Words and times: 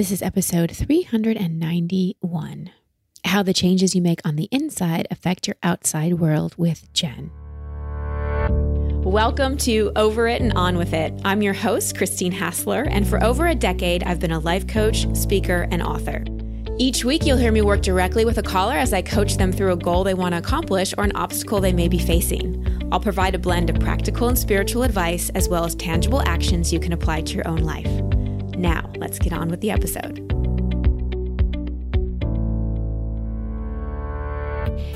This 0.00 0.12
is 0.12 0.22
episode 0.22 0.70
391 0.70 2.70
How 3.26 3.42
the 3.42 3.52
Changes 3.52 3.94
You 3.94 4.00
Make 4.00 4.22
on 4.24 4.36
the 4.36 4.48
Inside 4.50 5.06
Affect 5.10 5.46
Your 5.46 5.56
Outside 5.62 6.14
World 6.14 6.54
with 6.56 6.90
Jen. 6.94 7.30
Welcome 9.04 9.58
to 9.58 9.92
Over 9.96 10.26
It 10.26 10.40
and 10.40 10.54
On 10.54 10.78
With 10.78 10.94
It. 10.94 11.12
I'm 11.22 11.42
your 11.42 11.52
host, 11.52 11.98
Christine 11.98 12.32
Hassler, 12.32 12.84
and 12.84 13.06
for 13.06 13.22
over 13.22 13.48
a 13.48 13.54
decade, 13.54 14.02
I've 14.04 14.20
been 14.20 14.30
a 14.30 14.38
life 14.38 14.66
coach, 14.66 15.06
speaker, 15.14 15.68
and 15.70 15.82
author. 15.82 16.24
Each 16.78 17.04
week, 17.04 17.26
you'll 17.26 17.36
hear 17.36 17.52
me 17.52 17.60
work 17.60 17.82
directly 17.82 18.24
with 18.24 18.38
a 18.38 18.42
caller 18.42 18.76
as 18.76 18.94
I 18.94 19.02
coach 19.02 19.36
them 19.36 19.52
through 19.52 19.72
a 19.72 19.76
goal 19.76 20.02
they 20.02 20.14
want 20.14 20.32
to 20.32 20.38
accomplish 20.38 20.94
or 20.96 21.04
an 21.04 21.14
obstacle 21.14 21.60
they 21.60 21.74
may 21.74 21.88
be 21.88 21.98
facing. 21.98 22.88
I'll 22.90 23.00
provide 23.00 23.34
a 23.34 23.38
blend 23.38 23.68
of 23.68 23.78
practical 23.78 24.28
and 24.28 24.38
spiritual 24.38 24.82
advice 24.82 25.28
as 25.34 25.46
well 25.46 25.66
as 25.66 25.74
tangible 25.74 26.22
actions 26.22 26.72
you 26.72 26.80
can 26.80 26.94
apply 26.94 27.20
to 27.20 27.34
your 27.34 27.46
own 27.46 27.58
life. 27.58 28.19
Now, 28.60 28.90
let's 28.98 29.18
get 29.18 29.32
on 29.32 29.48
with 29.48 29.62
the 29.62 29.70
episode. 29.70 30.18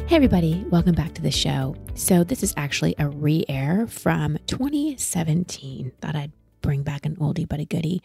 Hey, 0.06 0.16
everybody, 0.16 0.66
welcome 0.68 0.94
back 0.94 1.14
to 1.14 1.22
the 1.22 1.30
show. 1.30 1.74
So, 1.94 2.24
this 2.24 2.42
is 2.42 2.52
actually 2.58 2.94
a 2.98 3.08
re 3.08 3.46
air 3.48 3.86
from 3.86 4.36
2017. 4.48 5.92
Thought 6.02 6.14
I'd 6.14 6.32
bring 6.60 6.82
back 6.82 7.06
an 7.06 7.16
oldie 7.16 7.48
but 7.48 7.58
a 7.58 7.64
goodie. 7.64 8.02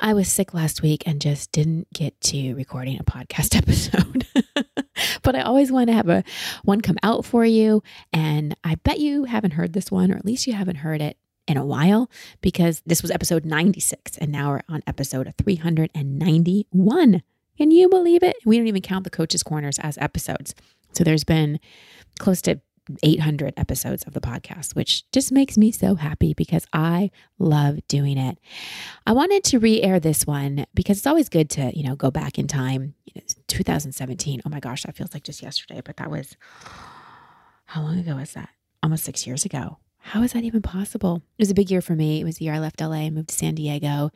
I 0.00 0.12
was 0.12 0.28
sick 0.28 0.52
last 0.52 0.82
week 0.82 1.04
and 1.06 1.18
just 1.18 1.50
didn't 1.50 1.90
get 1.94 2.20
to 2.20 2.52
recording 2.52 2.98
a 3.00 3.04
podcast 3.04 3.56
episode. 3.56 4.26
but 5.22 5.34
I 5.34 5.40
always 5.40 5.72
want 5.72 5.88
to 5.88 5.94
have 5.94 6.10
a 6.10 6.24
one 6.62 6.82
come 6.82 6.98
out 7.02 7.24
for 7.24 7.46
you 7.46 7.82
and 8.12 8.54
I 8.62 8.74
bet 8.74 9.00
you 9.00 9.24
haven't 9.24 9.52
heard 9.52 9.72
this 9.72 9.90
one 9.90 10.12
or 10.12 10.16
at 10.16 10.26
least 10.26 10.46
you 10.46 10.52
haven't 10.52 10.76
heard 10.76 11.00
it 11.00 11.16
in 11.46 11.56
a 11.56 11.64
while 11.64 12.10
because 12.40 12.82
this 12.86 13.02
was 13.02 13.10
episode 13.10 13.44
96 13.44 14.16
and 14.18 14.32
now 14.32 14.50
we're 14.50 14.62
on 14.68 14.82
episode 14.86 15.32
391. 15.36 17.22
Can 17.56 17.70
you 17.70 17.88
believe 17.88 18.22
it? 18.22 18.36
We 18.44 18.56
don't 18.56 18.66
even 18.66 18.82
count 18.82 19.04
the 19.04 19.10
coaches 19.10 19.42
corners 19.42 19.78
as 19.78 19.98
episodes. 19.98 20.54
So 20.92 21.04
there's 21.04 21.24
been 21.24 21.60
close 22.18 22.42
to 22.42 22.60
800 23.02 23.54
episodes 23.56 24.02
of 24.02 24.12
the 24.12 24.20
podcast, 24.20 24.74
which 24.76 25.10
just 25.10 25.32
makes 25.32 25.56
me 25.56 25.72
so 25.72 25.94
happy 25.94 26.34
because 26.34 26.66
I 26.72 27.10
love 27.38 27.78
doing 27.88 28.18
it. 28.18 28.38
I 29.06 29.12
wanted 29.12 29.42
to 29.44 29.58
re-air 29.58 29.98
this 29.98 30.26
one 30.26 30.66
because 30.74 30.98
it's 30.98 31.06
always 31.06 31.30
good 31.30 31.48
to, 31.50 31.74
you 31.74 31.82
know, 31.82 31.96
go 31.96 32.10
back 32.10 32.38
in 32.38 32.46
time. 32.46 32.94
2017. 33.48 34.42
Oh 34.44 34.50
my 34.50 34.60
gosh, 34.60 34.82
that 34.82 34.96
feels 34.96 35.14
like 35.14 35.22
just 35.22 35.42
yesterday, 35.42 35.80
but 35.82 35.96
that 35.96 36.10
was 36.10 36.36
how 37.66 37.80
long 37.80 37.98
ago 37.98 38.16
was 38.16 38.32
that? 38.32 38.50
Almost 38.82 39.04
6 39.04 39.26
years 39.26 39.44
ago. 39.44 39.78
How 40.04 40.22
is 40.22 40.34
that 40.34 40.44
even 40.44 40.60
possible? 40.60 41.22
It 41.38 41.42
was 41.42 41.50
a 41.50 41.54
big 41.54 41.70
year 41.70 41.80
for 41.80 41.96
me. 41.96 42.20
It 42.20 42.24
was 42.24 42.36
the 42.36 42.44
year 42.44 42.52
I 42.52 42.58
left 42.58 42.78
LA 42.78 43.06
and 43.06 43.14
moved 43.14 43.30
to 43.30 43.34
San 43.34 43.54
Diego. 43.54 44.10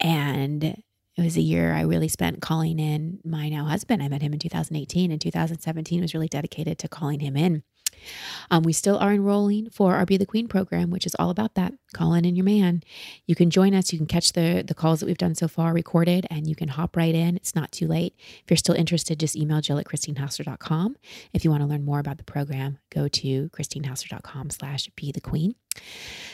And 0.00 0.64
it 0.64 1.22
was 1.22 1.36
a 1.36 1.40
year 1.40 1.72
I 1.72 1.82
really 1.82 2.08
spent 2.08 2.42
calling 2.42 2.80
in 2.80 3.20
my 3.24 3.48
now 3.48 3.64
husband. 3.64 4.02
I 4.02 4.08
met 4.08 4.22
him 4.22 4.32
in 4.32 4.40
2018 4.40 5.12
and 5.12 5.20
2017 5.20 6.00
was 6.00 6.14
really 6.14 6.26
dedicated 6.26 6.80
to 6.80 6.88
calling 6.88 7.20
him 7.20 7.36
in. 7.36 7.62
Um, 8.50 8.62
we 8.62 8.72
still 8.72 8.98
are 8.98 9.12
enrolling 9.12 9.70
for 9.70 9.94
our 9.94 10.06
Be 10.06 10.16
the 10.16 10.26
Queen 10.26 10.48
program, 10.48 10.90
which 10.90 11.06
is 11.06 11.14
all 11.18 11.30
about 11.30 11.54
that. 11.54 11.74
Call 11.92 12.14
in 12.14 12.24
and 12.24 12.36
your 12.36 12.44
man. 12.44 12.82
You 13.26 13.34
can 13.34 13.50
join 13.50 13.74
us. 13.74 13.92
You 13.92 13.98
can 13.98 14.06
catch 14.06 14.32
the 14.32 14.64
the 14.66 14.74
calls 14.74 15.00
that 15.00 15.06
we've 15.06 15.18
done 15.18 15.34
so 15.34 15.48
far 15.48 15.72
recorded, 15.72 16.26
and 16.30 16.46
you 16.46 16.54
can 16.54 16.68
hop 16.68 16.96
right 16.96 17.14
in. 17.14 17.36
It's 17.36 17.54
not 17.54 17.72
too 17.72 17.86
late. 17.86 18.14
If 18.18 18.44
you're 18.50 18.56
still 18.56 18.74
interested, 18.74 19.20
just 19.20 19.36
email 19.36 19.60
Jill 19.60 19.78
at 19.78 19.86
christinehassler.com. 19.86 20.96
If 21.32 21.44
you 21.44 21.50
want 21.50 21.62
to 21.62 21.68
learn 21.68 21.84
more 21.84 21.98
about 21.98 22.18
the 22.18 22.24
program, 22.24 22.78
go 22.90 23.08
to 23.08 23.48
christinehassler.com 23.50 24.50
slash 24.50 24.90
be 24.96 25.12
the 25.12 25.20
queen. 25.20 25.54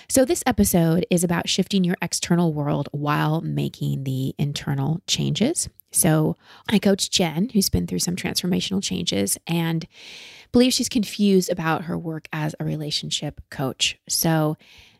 So, 0.09 0.25
this 0.25 0.43
episode 0.47 1.07
is 1.11 1.25
about 1.25 1.49
shifting 1.49 1.85
your 1.85 1.97
external 2.03 2.53
world 2.53 2.89
while 2.93 3.41
making 3.41 4.05
the 4.05 4.35
internal 4.39 5.01
changes. 5.07 5.69
So, 5.93 6.37
I 6.69 6.79
coach 6.79 7.11
Jen, 7.11 7.49
who's 7.51 7.69
been 7.69 7.87
through 7.87 7.99
some 7.99 8.17
transformational 8.17 8.83
changes, 8.83 9.39
and 9.47 9.87
believes 10.53 10.75
she's 10.75 10.89
confused 10.89 11.51
about 11.51 11.85
her 11.85 11.99
work 11.99 12.29
as 12.33 12.55
a 12.61 12.65
relationship 12.65 13.41
coach. 13.51 13.99
So, 14.09 14.57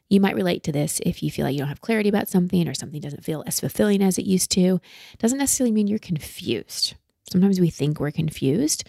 you 0.09 0.21
might 0.21 0.35
relate 0.35 0.65
to 0.65 0.73
this 0.73 1.01
if 1.07 1.23
you 1.23 1.31
feel 1.31 1.45
like 1.47 1.55
you 1.55 1.61
don't 1.61 1.69
have 1.69 1.81
clarity 1.81 2.09
about 2.09 2.29
something 2.29 2.67
or 2.67 2.75
something 2.75 3.01
doesn't 3.01 3.25
feel 3.25 3.45
as 3.47 3.61
fulfilling 3.61 4.03
as 4.03 4.19
it 4.19 4.27
used 4.27 4.51
to. 4.51 4.81
Doesn't 5.19 5.39
necessarily 5.39 5.71
mean 5.71 5.87
you're 5.87 6.01
confused. 6.01 6.95
Sometimes 7.31 7.61
we 7.61 7.71
think 7.71 8.01
we're 8.01 8.11
confused 8.11 8.83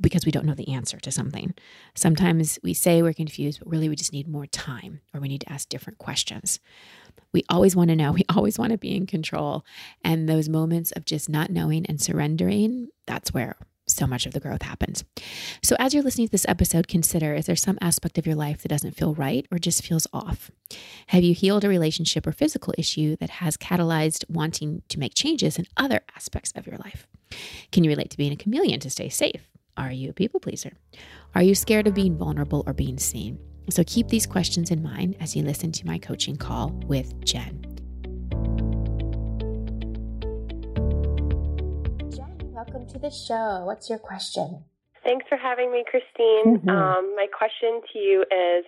because 0.00 0.24
we 0.24 0.32
don't 0.32 0.46
know 0.46 0.54
the 0.54 0.68
answer 0.68 0.98
to 0.98 1.10
something. 1.10 1.54
Sometimes 1.94 2.58
we 2.62 2.74
say 2.74 3.02
we're 3.02 3.12
confused, 3.12 3.60
but 3.60 3.70
really 3.70 3.88
we 3.88 3.96
just 3.96 4.12
need 4.12 4.28
more 4.28 4.46
time 4.46 5.00
or 5.12 5.20
we 5.20 5.28
need 5.28 5.42
to 5.42 5.52
ask 5.52 5.68
different 5.68 5.98
questions. 5.98 6.60
We 7.32 7.44
always 7.48 7.74
want 7.74 7.90
to 7.90 7.96
know, 7.96 8.12
we 8.12 8.24
always 8.34 8.58
want 8.58 8.72
to 8.72 8.78
be 8.78 8.96
in 8.96 9.06
control. 9.06 9.64
And 10.02 10.28
those 10.28 10.48
moments 10.48 10.92
of 10.92 11.04
just 11.04 11.28
not 11.28 11.50
knowing 11.50 11.86
and 11.86 12.00
surrendering, 12.00 12.88
that's 13.06 13.32
where 13.32 13.56
so 13.86 14.06
much 14.06 14.26
of 14.26 14.32
the 14.32 14.40
growth 14.40 14.62
happens. 14.62 15.04
So, 15.62 15.76
as 15.78 15.92
you're 15.92 16.02
listening 16.02 16.28
to 16.28 16.32
this 16.32 16.46
episode, 16.48 16.88
consider 16.88 17.34
is 17.34 17.46
there 17.46 17.56
some 17.56 17.78
aspect 17.80 18.18
of 18.18 18.26
your 18.26 18.34
life 18.34 18.62
that 18.62 18.68
doesn't 18.68 18.96
feel 18.96 19.14
right 19.14 19.46
or 19.50 19.58
just 19.58 19.84
feels 19.84 20.06
off? 20.12 20.50
Have 21.08 21.22
you 21.22 21.34
healed 21.34 21.64
a 21.64 21.68
relationship 21.68 22.26
or 22.26 22.32
physical 22.32 22.74
issue 22.78 23.16
that 23.16 23.30
has 23.30 23.56
catalyzed 23.56 24.24
wanting 24.28 24.82
to 24.88 24.98
make 24.98 25.14
changes 25.14 25.58
in 25.58 25.66
other 25.76 26.00
aspects 26.16 26.52
of 26.56 26.66
your 26.66 26.78
life? 26.78 27.06
Can 27.72 27.84
you 27.84 27.90
relate 27.90 28.10
to 28.10 28.16
being 28.16 28.32
a 28.32 28.36
chameleon 28.36 28.80
to 28.80 28.90
stay 28.90 29.08
safe? 29.08 29.50
Are 29.76 29.90
you 29.90 30.10
a 30.10 30.12
people 30.12 30.38
pleaser? 30.38 30.72
Are 31.34 31.42
you 31.42 31.54
scared 31.54 31.88
of 31.88 31.94
being 31.94 32.16
vulnerable 32.16 32.62
or 32.64 32.72
being 32.72 32.96
seen? 32.96 33.40
So, 33.70 33.82
keep 33.84 34.08
these 34.08 34.26
questions 34.26 34.70
in 34.70 34.82
mind 34.82 35.16
as 35.20 35.34
you 35.34 35.42
listen 35.42 35.72
to 35.72 35.86
my 35.86 35.98
coaching 35.98 36.36
call 36.36 36.68
with 36.86 37.12
Jen. 37.24 37.60
Jen, 42.14 42.52
welcome 42.52 42.86
to 42.86 42.98
the 43.00 43.10
show. 43.10 43.64
What's 43.64 43.90
your 43.90 43.98
question? 43.98 44.62
Thanks 45.02 45.26
for 45.28 45.36
having 45.36 45.72
me, 45.72 45.82
Christine. 45.90 46.58
Mm-hmm. 46.58 46.68
Um, 46.68 47.16
my 47.16 47.26
question 47.36 47.80
to 47.92 47.98
you 47.98 48.22
is 48.22 48.64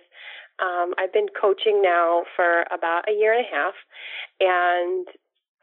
um, 0.59 0.93
I've 0.97 1.13
been 1.13 1.27
coaching 1.39 1.81
now 1.81 2.23
for 2.35 2.65
about 2.73 3.07
a 3.07 3.13
year 3.13 3.31
and 3.33 3.45
a 3.45 3.55
half, 3.55 3.75
and 4.41 5.07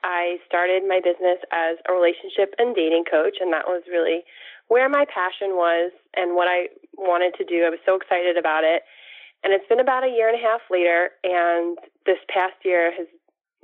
I 0.04 0.36
started 0.46 0.84
my 0.86 1.00
business 1.04 1.38
as 1.50 1.76
a 1.88 1.92
relationship 1.92 2.54
and 2.58 2.74
dating 2.74 3.04
coach, 3.10 3.38
and 3.40 3.52
that 3.52 3.66
was 3.66 3.82
really 3.90 4.24
where 4.74 4.88
my 4.88 5.06
passion 5.06 5.54
was 5.54 5.92
and 6.18 6.34
what 6.34 6.50
I 6.50 6.66
wanted 6.98 7.38
to 7.38 7.44
do. 7.46 7.62
I 7.62 7.70
was 7.70 7.78
so 7.86 7.94
excited 7.94 8.34
about 8.36 8.66
it. 8.66 8.82
And 9.44 9.54
it's 9.54 9.68
been 9.68 9.78
about 9.78 10.02
a 10.02 10.10
year 10.10 10.26
and 10.26 10.34
a 10.34 10.42
half 10.42 10.66
later, 10.66 11.14
and 11.22 11.78
this 12.06 12.18
past 12.26 12.58
year 12.64 12.90
has 12.90 13.06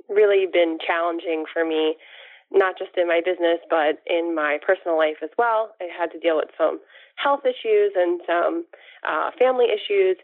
really 0.07 0.47
been 0.47 0.77
challenging 0.79 1.43
for 1.51 1.67
me 1.67 1.99
not 2.49 2.77
just 2.79 2.95
in 2.95 3.07
my 3.07 3.19
business, 3.19 3.59
but 3.69 3.99
in 4.07 4.35
my 4.35 4.59
personal 4.65 4.95
life 4.97 5.19
as 5.23 5.31
well. 5.37 5.75
I 5.81 5.87
had 5.91 6.11
to 6.11 6.19
deal 6.19 6.37
with 6.37 6.51
some 6.57 6.79
health 7.15 7.43
issues 7.43 7.91
and 7.95 8.21
some 8.27 8.63
uh, 9.03 9.31
family 9.39 9.67
issues. 9.67 10.15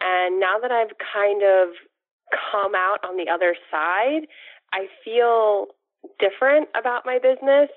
And 0.00 0.40
now 0.40 0.58
that 0.58 0.70
I've 0.70 0.94
kind 0.98 1.42
of 1.42 1.74
come 2.50 2.74
out 2.74 2.98
on 3.06 3.16
the 3.16 3.30
other 3.30 3.54
side, 3.70 4.26
I 4.72 4.86
feel 5.04 5.66
different 6.18 6.68
about 6.78 7.06
my 7.06 7.18
business. 7.18 7.70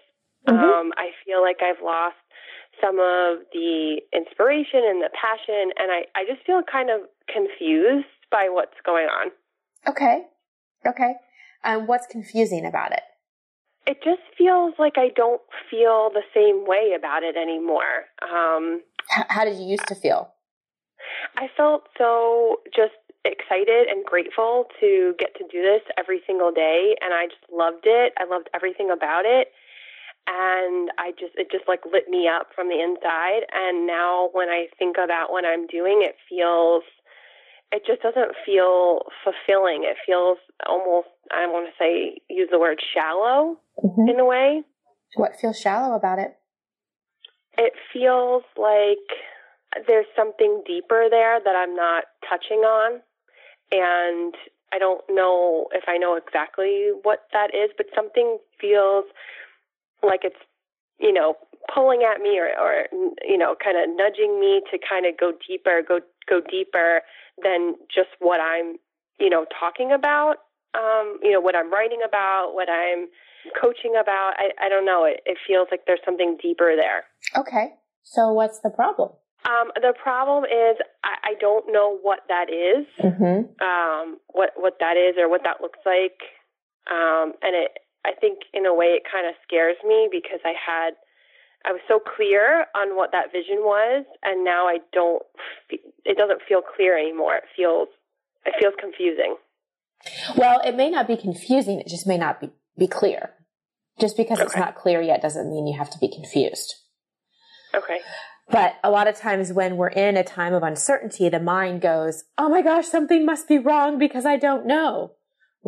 Mm-hmm. 0.48 0.58
Um, 0.58 0.94
I 0.98 1.10
feel 1.26 1.42
like 1.42 1.58
I've 1.62 1.84
lost 1.84 2.16
some 2.82 3.00
of 3.00 3.46
the 3.54 4.02
inspiration 4.14 4.82
and 4.86 5.02
the 5.02 5.10
passion, 5.14 5.72
and 5.78 5.92
I, 5.92 6.06
I 6.16 6.26
just 6.26 6.46
feel 6.46 6.62
kind 6.70 6.90
of 6.90 7.02
confused 7.28 8.08
by 8.32 8.50
what's 8.50 8.78
going 8.86 9.08
on. 9.08 9.32
Okay. 9.88 10.26
Okay. 10.86 11.16
And 11.64 11.82
um, 11.82 11.88
what's 11.88 12.08
confusing 12.08 12.66
about 12.66 12.92
it? 12.92 13.02
it 13.88 14.04
just 14.04 14.22
feels 14.38 14.74
like 14.78 14.98
I 14.98 15.10
don't 15.16 15.42
feel 15.72 16.12
the 16.12 16.28
same 16.36 16.68
way 16.68 16.94
about 16.96 17.24
it 17.24 17.38
anymore. 17.38 18.06
Um, 18.22 18.82
how, 19.10 19.26
how 19.30 19.46
did 19.46 19.58
you 19.58 19.66
used 19.66 19.88
to 19.88 19.96
feel? 19.96 20.34
I 21.38 21.48
felt 21.56 21.88
so 21.98 22.58
just 22.76 23.00
excited 23.24 23.88
and 23.88 24.06
grateful 24.06 24.66
to 24.82 25.16
get 25.18 25.36
to 25.36 25.46
do 25.50 25.62
this 25.62 25.82
every 25.98 26.22
single 26.28 26.52
day 26.52 26.96
and 27.02 27.14
I 27.14 27.26
just 27.28 27.44
loved 27.52 27.86
it. 27.86 28.14
I 28.20 28.26
loved 28.26 28.50
everything 28.54 28.92
about 28.92 29.24
it. 29.26 29.52
And 30.28 30.92
I 31.00 31.12
just 31.18 31.34
it 31.36 31.48
just 31.52 31.68
like 31.68 31.82
lit 31.92 32.10
me 32.10 32.28
up 32.28 32.50
from 32.54 32.68
the 32.68 32.84
inside 32.84 33.48
and 33.54 33.88
now 33.88 34.30
when 34.34 34.50
I 34.50 34.68
think 34.78 34.98
about 35.02 35.32
what 35.32 35.46
I'm 35.46 35.68
doing 35.68 36.04
it 36.04 36.16
feels 36.28 36.84
it 37.72 37.84
just 37.86 38.02
doesn't 38.02 38.32
feel 38.46 39.02
fulfilling. 39.24 39.84
It 39.84 39.98
feels 40.06 40.38
almost, 40.66 41.08
I 41.32 41.48
want 41.48 41.68
to 41.68 41.74
say, 41.78 42.22
use 42.30 42.48
the 42.52 42.60
word 42.60 42.80
shallow 42.94 43.58
mm-hmm. 43.84 44.10
in 44.10 44.20
a 44.20 44.26
way. 44.26 44.64
What 45.16 45.34
feels 45.40 45.60
shallow 45.60 45.96
about 45.96 46.20
it? 46.20 46.38
It 47.58 47.74
feels 47.92 48.44
like 48.58 49.86
there's 49.88 50.06
something 50.16 50.64
deeper 50.66 51.08
there 51.10 51.40
that 51.44 51.56
I'm 51.56 51.76
not 51.76 52.06
touching 52.30 52.60
on. 52.60 53.02
And 53.72 54.34
I 54.72 54.80
don't 54.80 55.02
know 55.10 55.68
if 55.74 55.84
I 55.88 55.98
know 55.98 56.16
exactly 56.16 56.92
what 57.04 57.28
that 57.34 57.54
is, 57.54 57.72
but 57.76 57.88
something 57.94 58.38
feels 58.62 59.06
like 60.04 60.22
it's, 60.24 60.40
you 61.00 61.14
know, 61.14 61.36
pulling 61.74 62.04
at 62.04 62.22
me 62.22 62.40
or, 62.40 62.48
or 62.60 62.86
you 63.28 63.38
know, 63.38 63.56
kind 63.64 63.78
of 63.78 63.96
nudging 63.96 64.40
me 64.40 64.62
to 64.72 64.78
kind 64.78 65.06
of 65.06 65.18
go 65.20 65.32
deeper, 65.48 65.82
go 65.88 66.00
go 66.30 66.42
deeper 66.42 67.02
than 67.44 67.76
just 67.94 68.10
what 68.20 68.40
I'm, 68.40 68.78
you 69.20 69.30
know, 69.30 69.46
talking 69.60 69.92
about. 69.92 70.38
Um, 70.76 71.18
you 71.24 71.32
know, 71.32 71.40
what 71.40 71.56
I'm 71.56 71.72
writing 71.72 72.00
about, 72.06 72.52
what 72.54 72.70
I'm 72.70 73.08
coaching 73.60 73.94
about. 74.00 74.34
I, 74.38 74.66
I 74.66 74.70
don't 74.70 74.86
know. 74.86 75.06
It, 75.06 75.22
it 75.26 75.38
feels 75.48 75.68
like 75.72 75.82
there's 75.88 76.02
something 76.06 76.38
deeper 76.42 76.76
there. 76.76 77.06
Okay. 77.36 77.74
So 78.04 78.32
what's 78.34 78.60
the 78.60 78.70
problem? 78.70 79.12
Um, 79.46 79.72
the 79.76 79.94
problem 80.02 80.44
is 80.44 80.78
I, 81.04 81.32
I 81.32 81.34
don't 81.40 81.72
know 81.72 81.98
what 82.02 82.20
that 82.28 82.50
is, 82.50 82.86
mm-hmm. 83.00 83.48
um, 83.64 84.18
what 84.28 84.52
what 84.58 84.78
that 84.80 84.98
is 84.98 85.16
or 85.18 85.30
what 85.30 85.42
that 85.44 85.62
looks 85.62 85.80
like, 85.86 86.20
um, 86.92 87.34
and 87.42 87.56
it. 87.56 87.72
I 88.08 88.14
think 88.16 88.40
in 88.54 88.66
a 88.66 88.74
way 88.74 88.96
it 88.96 89.04
kind 89.04 89.28
of 89.28 89.36
scares 89.44 89.76
me 89.86 90.08
because 90.10 90.40
I 90.46 90.54
had 90.56 90.96
I 91.66 91.72
was 91.72 91.82
so 91.88 92.00
clear 92.00 92.66
on 92.76 92.96
what 92.96 93.12
that 93.12 93.32
vision 93.34 93.58
was, 93.60 94.06
and 94.24 94.46
now 94.46 94.68
I 94.68 94.78
don't. 94.94 95.22
It 95.70 96.18
doesn't 96.18 96.42
feel 96.48 96.62
clear 96.62 96.98
anymore. 96.98 97.36
It 97.36 97.44
feels 97.56 97.90
it 98.46 98.56
feels 98.60 98.74
confusing. 98.80 99.36
Well, 100.38 100.62
it 100.64 100.76
may 100.76 100.90
not 100.90 101.08
be 101.08 101.18
confusing. 101.18 101.80
It 101.80 101.88
just 101.88 102.08
may 102.08 102.18
not 102.18 102.40
be 102.40 102.52
be 102.78 102.88
clear. 102.88 103.32
Just 104.00 104.16
because 104.16 104.40
okay. 104.40 104.46
it's 104.46 104.56
not 104.56 104.76
clear 104.76 105.02
yet 105.02 105.22
doesn't 105.22 105.50
mean 105.50 105.68
you 105.68 105.78
have 105.78 105.90
to 105.90 105.98
be 106.00 106.08
confused. 106.08 106.76
Okay. 107.76 108.00
But 108.50 108.76
a 108.84 108.92
lot 108.92 109.08
of 109.08 109.18
times 109.18 109.52
when 109.52 109.76
we're 109.76 109.90
in 109.90 110.16
a 110.16 110.24
time 110.24 110.54
of 110.54 110.64
uncertainty, 110.64 111.28
the 111.28 111.40
mind 111.40 111.82
goes, 111.82 112.24
Oh 112.38 112.48
my 112.48 112.62
gosh, 112.62 112.88
something 112.88 113.26
must 113.26 113.48
be 113.48 113.58
wrong 113.58 113.98
because 113.98 114.26
I 114.26 114.38
don't 114.38 114.66
know. 114.66 115.14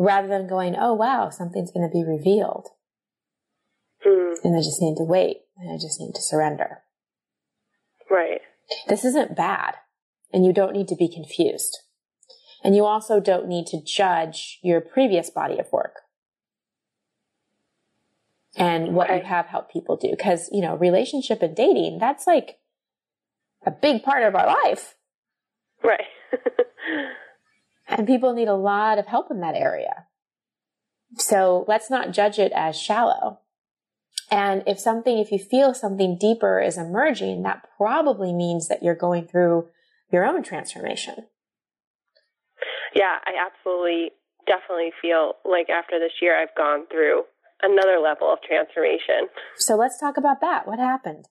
Rather 0.00 0.28
than 0.28 0.48
going, 0.48 0.74
Oh 0.78 0.94
wow, 0.94 1.28
something's 1.28 1.70
going 1.70 1.86
to 1.86 1.92
be 1.92 2.02
revealed. 2.02 2.68
Mm. 4.06 4.36
And 4.42 4.56
I 4.56 4.60
just 4.60 4.80
need 4.80 4.96
to 4.96 5.04
wait. 5.04 5.42
And 5.58 5.70
I 5.70 5.76
just 5.76 6.00
need 6.00 6.14
to 6.14 6.22
surrender. 6.22 6.78
Right. 8.10 8.40
This 8.88 9.04
isn't 9.04 9.36
bad. 9.36 9.74
And 10.32 10.46
you 10.46 10.54
don't 10.54 10.72
need 10.72 10.88
to 10.88 10.96
be 10.96 11.06
confused. 11.06 11.80
And 12.64 12.74
you 12.74 12.86
also 12.86 13.20
don't 13.20 13.46
need 13.46 13.66
to 13.66 13.82
judge 13.82 14.58
your 14.62 14.80
previous 14.80 15.28
body 15.28 15.58
of 15.58 15.70
work 15.70 15.96
and 18.56 18.94
what 18.94 19.10
okay. 19.10 19.18
you 19.18 19.24
have 19.26 19.46
helped 19.46 19.70
people 19.70 19.96
do. 19.96 20.16
Cause, 20.16 20.48
you 20.50 20.62
know, 20.62 20.76
relationship 20.76 21.42
and 21.42 21.54
dating, 21.54 21.98
that's 21.98 22.26
like 22.26 22.58
a 23.66 23.70
big 23.70 24.02
part 24.02 24.22
of 24.22 24.34
our 24.34 24.46
life. 24.46 24.94
Right. 25.84 26.06
and 27.90 28.06
people 28.06 28.32
need 28.32 28.48
a 28.48 28.54
lot 28.54 28.98
of 28.98 29.06
help 29.06 29.30
in 29.30 29.40
that 29.40 29.54
area. 29.54 30.06
So 31.16 31.64
let's 31.66 31.90
not 31.90 32.12
judge 32.12 32.38
it 32.38 32.52
as 32.54 32.80
shallow. 32.80 33.40
And 34.30 34.62
if 34.66 34.78
something, 34.78 35.18
if 35.18 35.32
you 35.32 35.38
feel 35.38 35.74
something 35.74 36.16
deeper 36.18 36.60
is 36.60 36.78
emerging, 36.78 37.42
that 37.42 37.66
probably 37.76 38.32
means 38.32 38.68
that 38.68 38.82
you're 38.82 38.94
going 38.94 39.26
through 39.26 39.68
your 40.12 40.24
own 40.24 40.42
transformation. 40.42 41.26
Yeah, 42.94 43.16
I 43.24 43.32
absolutely, 43.46 44.10
definitely 44.46 44.92
feel 45.02 45.34
like 45.44 45.68
after 45.68 45.98
this 45.98 46.12
year, 46.22 46.40
I've 46.40 46.54
gone 46.56 46.86
through 46.90 47.22
another 47.62 47.98
level 47.98 48.32
of 48.32 48.38
transformation. 48.42 49.28
So 49.56 49.74
let's 49.74 49.98
talk 49.98 50.16
about 50.16 50.40
that. 50.40 50.66
What 50.66 50.78
happened? 50.78 51.26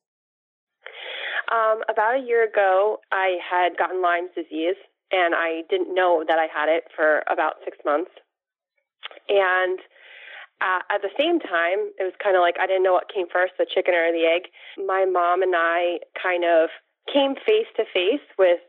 Um, 1.51 1.81
about 1.89 2.19
a 2.19 2.25
year 2.25 2.47
ago, 2.47 2.99
I 3.11 3.37
had 3.41 3.77
gotten 3.77 4.01
Lyme's 4.01 4.29
disease, 4.35 4.75
and 5.11 5.33
I 5.35 5.63
didn't 5.69 5.93
know 5.93 6.23
that 6.27 6.37
I 6.39 6.47
had 6.47 6.69
it 6.69 6.85
for 6.95 7.23
about 7.29 7.55
six 7.65 7.77
months. 7.85 8.11
And 9.27 9.79
uh, 10.61 10.79
at 10.91 11.01
the 11.01 11.09
same 11.17 11.39
time, 11.39 11.89
it 11.97 12.03
was 12.03 12.13
kind 12.21 12.35
of 12.35 12.41
like 12.41 12.55
I 12.59 12.67
didn't 12.67 12.83
know 12.83 12.93
what 12.93 13.11
came 13.13 13.27
first, 13.31 13.53
the 13.57 13.65
chicken 13.65 13.93
or 13.93 14.11
the 14.11 14.25
egg. 14.25 14.51
My 14.77 15.05
mom 15.05 15.41
and 15.41 15.53
I 15.55 15.99
kind 16.21 16.43
of 16.43 16.69
came 17.11 17.35
face 17.35 17.67
to 17.77 17.85
face 17.93 18.25
with 18.37 18.59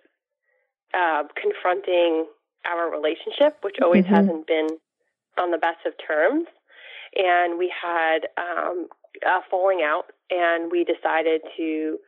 uh, 0.95 1.25
confronting 1.41 2.27
our 2.67 2.91
relationship, 2.91 3.59
which 3.63 3.77
always 3.83 4.05
mm-hmm. 4.05 4.15
hasn't 4.15 4.47
been 4.47 4.69
on 5.39 5.51
the 5.51 5.59
best 5.59 5.85
of 5.87 5.95
terms. 6.07 6.47
And 7.17 7.59
we 7.59 7.73
had 7.75 8.29
um, 8.39 8.87
a 9.27 9.41
falling 9.51 9.81
out, 9.83 10.13
and 10.31 10.71
we 10.71 10.85
decided 10.85 11.43
to 11.57 11.99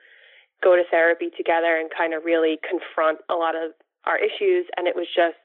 go 0.63 0.77
to 0.77 0.83
therapy 0.91 1.31
together 1.37 1.77
and 1.77 1.91
kind 1.91 2.15
of 2.15 2.25
really 2.25 2.59
confront 2.63 3.19
a 3.29 3.35
lot 3.35 3.57
of 3.57 3.73
our 4.07 4.19
issues. 4.19 4.67
And 4.77 4.87
it 4.87 4.97
was 4.97 5.07
just 5.15 5.37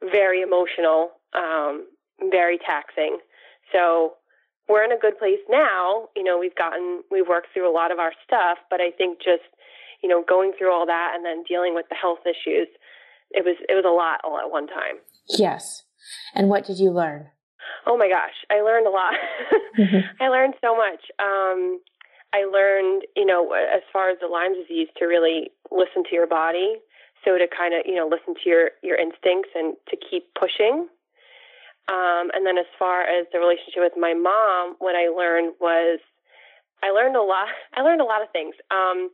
very 0.00 0.40
emotional, 0.40 1.10
um, 1.34 1.86
very 2.30 2.58
taxing. 2.58 3.18
So 3.72 4.14
we're 4.68 4.84
in 4.84 4.92
a 4.92 4.98
good 4.98 5.18
place 5.18 5.40
now. 5.48 6.08
You 6.16 6.24
know, 6.24 6.38
we've 6.38 6.54
gotten, 6.54 7.02
we've 7.10 7.28
worked 7.28 7.48
through 7.52 7.70
a 7.70 7.74
lot 7.74 7.92
of 7.92 7.98
our 7.98 8.12
stuff, 8.24 8.58
but 8.70 8.80
I 8.80 8.90
think 8.90 9.18
just, 9.18 9.46
you 10.02 10.08
know, 10.08 10.24
going 10.26 10.52
through 10.56 10.72
all 10.72 10.86
that 10.86 11.12
and 11.14 11.24
then 11.24 11.44
dealing 11.48 11.74
with 11.74 11.86
the 11.88 11.96
health 11.96 12.20
issues, 12.24 12.68
it 13.30 13.44
was, 13.44 13.56
it 13.68 13.74
was 13.74 13.84
a 13.86 13.90
lot 13.90 14.20
all 14.24 14.38
at 14.38 14.50
one 14.50 14.66
time. 14.66 14.96
Yes. 15.28 15.84
And 16.34 16.48
what 16.48 16.64
did 16.64 16.78
you 16.78 16.90
learn? 16.90 17.28
Oh 17.86 17.96
my 17.96 18.08
gosh, 18.08 18.34
I 18.50 18.62
learned 18.62 18.86
a 18.86 18.90
lot. 18.90 19.14
mm-hmm. 19.78 20.06
I 20.22 20.28
learned 20.28 20.54
so 20.60 20.76
much. 20.76 21.00
Um, 21.18 21.80
I 22.32 22.44
learned, 22.44 23.02
you 23.16 23.26
know, 23.26 23.52
as 23.52 23.82
far 23.92 24.10
as 24.10 24.18
the 24.20 24.28
Lyme 24.28 24.54
disease, 24.54 24.88
to 24.98 25.06
really 25.06 25.50
listen 25.70 26.04
to 26.04 26.14
your 26.14 26.26
body. 26.26 26.76
So 27.24 27.36
to 27.36 27.46
kind 27.46 27.74
of, 27.74 27.82
you 27.84 27.96
know, 27.96 28.08
listen 28.08 28.34
to 28.34 28.48
your 28.48 28.70
your 28.82 28.96
instincts 28.96 29.50
and 29.54 29.76
to 29.88 29.96
keep 29.96 30.32
pushing. 30.38 30.88
Um, 31.88 32.30
and 32.34 32.46
then 32.46 32.56
as 32.56 32.70
far 32.78 33.02
as 33.02 33.26
the 33.32 33.40
relationship 33.40 33.82
with 33.82 33.98
my 33.98 34.14
mom, 34.14 34.76
what 34.78 34.94
I 34.94 35.08
learned 35.08 35.54
was 35.60 35.98
I 36.82 36.90
learned 36.90 37.16
a 37.16 37.22
lot. 37.22 37.48
I 37.76 37.82
learned 37.82 38.00
a 38.00 38.04
lot 38.04 38.22
of 38.22 38.30
things. 38.32 38.54
Um, 38.70 39.10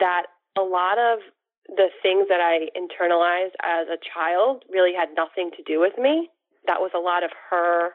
that 0.00 0.26
a 0.58 0.62
lot 0.62 0.98
of 0.98 1.20
the 1.68 1.88
things 2.02 2.26
that 2.28 2.40
I 2.40 2.68
internalized 2.76 3.56
as 3.62 3.88
a 3.88 3.98
child 4.02 4.64
really 4.70 4.92
had 4.92 5.08
nothing 5.16 5.50
to 5.56 5.62
do 5.62 5.80
with 5.80 5.96
me. 5.98 6.28
That 6.66 6.80
was 6.80 6.90
a 6.94 6.98
lot 6.98 7.24
of 7.24 7.30
her 7.50 7.92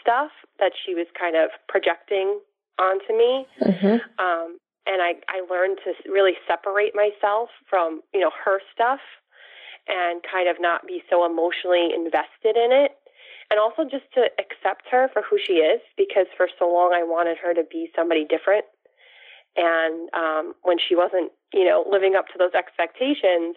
stuff 0.00 0.30
that 0.58 0.72
she 0.84 0.94
was 0.94 1.06
kind 1.18 1.36
of 1.36 1.50
projecting 1.68 2.40
onto 2.78 3.12
me. 3.16 3.46
Mm-hmm. 3.62 3.96
Um, 4.18 4.58
and 4.86 5.00
I, 5.00 5.14
I 5.28 5.40
learned 5.48 5.78
to 5.84 5.92
really 6.10 6.34
separate 6.46 6.92
myself 6.94 7.48
from, 7.68 8.02
you 8.12 8.20
know, 8.20 8.30
her 8.44 8.60
stuff 8.72 9.00
and 9.88 10.22
kind 10.22 10.48
of 10.48 10.56
not 10.60 10.86
be 10.86 11.02
so 11.10 11.24
emotionally 11.24 11.88
invested 11.94 12.56
in 12.56 12.72
it. 12.72 12.92
And 13.50 13.60
also 13.60 13.84
just 13.84 14.08
to 14.14 14.28
accept 14.40 14.88
her 14.90 15.08
for 15.12 15.22
who 15.22 15.36
she 15.38 15.54
is 15.54 15.80
because 15.96 16.26
for 16.36 16.48
so 16.58 16.66
long 16.66 16.92
I 16.94 17.02
wanted 17.02 17.36
her 17.38 17.54
to 17.54 17.62
be 17.70 17.90
somebody 17.94 18.24
different. 18.24 18.64
And 19.56 20.08
um, 20.12 20.54
when 20.62 20.78
she 20.78 20.96
wasn't, 20.96 21.30
you 21.52 21.64
know, 21.64 21.84
living 21.88 22.14
up 22.16 22.26
to 22.28 22.38
those 22.38 22.54
expectations, 22.56 23.56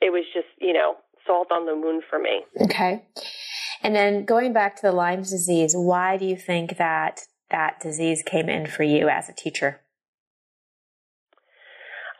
it 0.00 0.12
was 0.12 0.24
just, 0.32 0.48
you 0.60 0.72
know, 0.72 0.96
salt 1.26 1.50
on 1.50 1.66
the 1.66 1.74
wound 1.74 2.02
for 2.08 2.18
me. 2.18 2.44
Okay. 2.60 3.02
And 3.82 3.94
then 3.94 4.24
going 4.24 4.52
back 4.52 4.76
to 4.76 4.82
the 4.82 4.92
Lyme's 4.92 5.30
disease, 5.30 5.74
why 5.74 6.16
do 6.16 6.24
you 6.24 6.36
think 6.36 6.76
that 6.76 7.22
that 7.50 7.80
disease 7.80 8.22
came 8.24 8.48
in 8.48 8.66
for 8.66 8.82
you 8.82 9.08
as 9.08 9.28
a 9.28 9.32
teacher? 9.32 9.80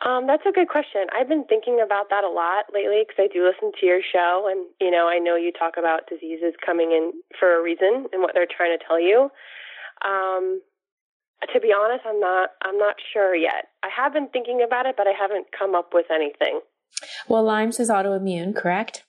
Um, 0.06 0.28
that's 0.28 0.46
a 0.46 0.52
good 0.52 0.68
question. 0.68 1.06
I've 1.12 1.28
been 1.28 1.44
thinking 1.44 1.82
about 1.84 2.10
that 2.10 2.22
a 2.22 2.30
lot 2.30 2.66
lately 2.72 3.02
because 3.02 3.18
I 3.18 3.26
do 3.26 3.42
listen 3.42 3.72
to 3.80 3.86
your 3.86 4.00
show, 4.00 4.46
and 4.48 4.64
you 4.80 4.90
know, 4.90 5.08
I 5.08 5.18
know 5.18 5.34
you 5.34 5.50
talk 5.50 5.74
about 5.76 6.08
diseases 6.08 6.54
coming 6.64 6.92
in 6.92 7.12
for 7.38 7.58
a 7.58 7.62
reason 7.62 8.06
and 8.12 8.22
what 8.22 8.30
they're 8.32 8.46
trying 8.46 8.78
to 8.78 8.84
tell 8.86 9.00
you. 9.00 9.30
Um, 10.06 10.62
to 11.52 11.60
be 11.60 11.74
honest, 11.76 12.04
I'm 12.06 12.20
not. 12.20 12.50
I'm 12.62 12.78
not 12.78 12.94
sure 13.12 13.34
yet. 13.34 13.66
I 13.82 13.88
have 13.94 14.12
been 14.12 14.28
thinking 14.28 14.62
about 14.64 14.86
it, 14.86 14.94
but 14.96 15.08
I 15.08 15.12
haven't 15.18 15.46
come 15.56 15.74
up 15.74 15.90
with 15.92 16.06
anything. 16.14 16.60
Well, 17.26 17.42
Lyme's 17.42 17.80
is 17.80 17.90
autoimmune, 17.90 18.54
correct? 18.54 19.02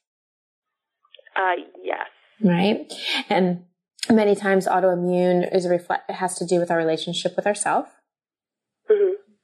Uh, 1.35 1.61
yes. 1.83 2.07
Right, 2.43 2.91
and 3.29 3.65
many 4.09 4.35
times 4.35 4.65
autoimmune 4.65 5.53
is 5.53 5.65
a 5.65 5.69
reflect 5.69 6.09
has 6.09 6.35
to 6.39 6.45
do 6.45 6.59
with 6.59 6.71
our 6.71 6.77
relationship 6.77 7.35
with 7.35 7.45
ourself 7.45 7.87
mm-hmm. 7.87 7.96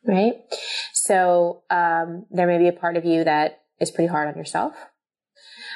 Right? 0.05 0.33
So 0.93 1.63
um, 1.69 2.25
there 2.31 2.47
may 2.47 2.57
be 2.57 2.67
a 2.67 2.73
part 2.73 2.97
of 2.97 3.05
you 3.05 3.23
that 3.23 3.61
is 3.79 3.91
pretty 3.91 4.09
hard 4.09 4.27
on 4.27 4.35
yourself. 4.35 4.73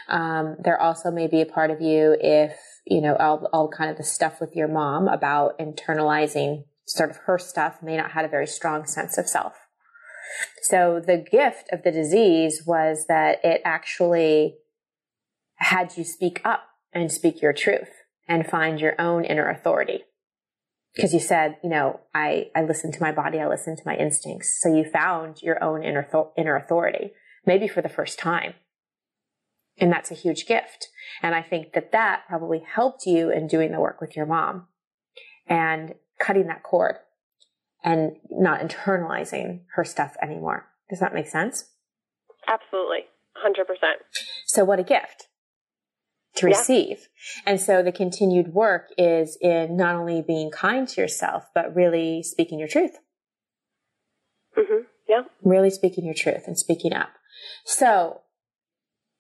Um, 0.08 0.56
there 0.64 0.80
also 0.80 1.12
may 1.12 1.28
be 1.28 1.42
a 1.42 1.46
part 1.46 1.72
of 1.72 1.82
you 1.82 2.16
if 2.20 2.58
you 2.86 3.02
know 3.02 3.16
all, 3.18 3.50
all 3.52 3.70
kind 3.70 3.92
of 3.92 3.98
the 3.98 4.04
stuff 4.04 4.40
with 4.40 4.56
your 4.56 4.68
mom 4.70 5.08
about 5.08 5.60
internalizing 5.60 6.64
sort 6.86 7.10
of 7.10 7.18
her 7.26 7.38
stuff 7.38 7.84
may 7.84 7.98
not 7.98 8.12
have 8.12 8.24
a 8.24 8.30
very 8.30 8.48
strong 8.48 8.86
sense 8.86 9.18
of 9.18 9.28
self. 9.28 9.54
So 10.62 11.02
the 11.06 11.18
gift 11.18 11.70
of 11.72 11.84
the 11.84 11.92
disease 11.92 12.64
was 12.66 13.06
that 13.08 13.40
it 13.44 13.62
actually 13.66 14.56
had 15.56 15.98
you 15.98 16.04
speak 16.04 16.42
up 16.46 16.64
and 16.94 17.12
speak 17.12 17.42
your 17.42 17.54
truth 17.54 17.90
and 18.28 18.48
find 18.48 18.80
your 18.80 19.00
own 19.00 19.26
inner 19.26 19.50
authority. 19.50 20.04
Because 20.98 21.14
you 21.14 21.20
said, 21.20 21.58
you 21.64 21.70
know, 21.70 22.00
I, 22.16 22.48
I 22.56 22.64
listen 22.64 22.92
to 22.92 23.02
my 23.02 23.12
body, 23.12 23.40
I 23.40 23.48
listen 23.48 23.76
to 23.76 23.84
my 23.86 23.96
instincts. 23.96 24.60
So 24.60 24.76
you 24.76 24.84
found 24.84 25.44
your 25.44 25.64
own 25.64 25.84
inner, 25.84 26.02
th- 26.02 26.26
inner 26.36 26.56
authority, 26.56 27.12
maybe 27.46 27.68
for 27.68 27.84
the 27.84 27.90
first 27.90 28.18
time. 28.18 28.56
And 29.78 29.92
that's 29.92 30.10
a 30.10 30.16
huge 30.16 30.48
gift. 30.48 30.88
And 31.22 31.36
I 31.36 31.44
think 31.44 31.74
that 31.74 31.92
that 31.92 32.24
probably 32.28 32.64
helped 32.66 33.06
you 33.06 33.32
in 33.32 33.48
doing 33.48 33.72
the 33.72 33.80
work 33.80 34.02
with 34.02 34.16
your 34.16 34.26
mom 34.26 34.66
and 35.46 35.94
cutting 36.20 36.48
that 36.48 36.64
cord 36.64 36.96
and 37.84 38.14
not 38.32 38.60
internalizing 38.60 39.62
her 39.76 39.84
stuff 39.84 40.16
anymore. 40.20 40.68
Does 40.90 41.00
that 41.00 41.14
make 41.14 41.28
sense? 41.28 41.66
Absolutely. 42.48 43.06
100%. 43.46 43.66
So 44.48 44.66
what 44.66 44.80
a 44.80 44.84
gift 44.84 45.27
to 46.38 46.46
receive. 46.46 46.98
Yeah. 46.98 47.52
And 47.52 47.62
so 47.62 47.84
the 47.84 47.92
continued 47.92 48.54
work 48.54 48.90
is 48.98 49.38
in 49.42 49.78
not 49.78 49.96
only 49.96 50.22
being 50.22 50.52
kind 50.52 50.88
to 50.88 51.02
yourself, 51.02 51.50
but 51.54 51.76
really 51.76 52.24
speaking 52.24 52.60
your 52.60 52.68
truth. 52.68 52.98
Mm-hmm. 54.58 54.84
Yeah. 55.08 55.22
Really 55.44 55.70
speaking 55.70 56.06
your 56.06 56.14
truth 56.14 56.44
and 56.48 56.58
speaking 56.58 56.94
up. 56.94 57.10
So 57.66 58.22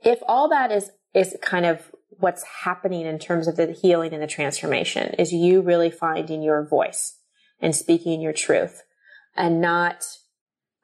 if 0.03 0.19
all 0.27 0.49
that 0.49 0.71
is, 0.71 0.91
is 1.13 1.35
kind 1.41 1.65
of 1.65 1.91
what's 2.09 2.43
happening 2.63 3.05
in 3.05 3.19
terms 3.19 3.47
of 3.47 3.55
the 3.55 3.71
healing 3.71 4.13
and 4.13 4.21
the 4.21 4.27
transformation 4.27 5.13
is 5.19 5.31
you 5.31 5.61
really 5.61 5.91
finding 5.91 6.41
your 6.41 6.65
voice 6.65 7.19
and 7.59 7.75
speaking 7.75 8.21
your 8.21 8.33
truth 8.33 8.83
and 9.35 9.61
not, 9.61 10.05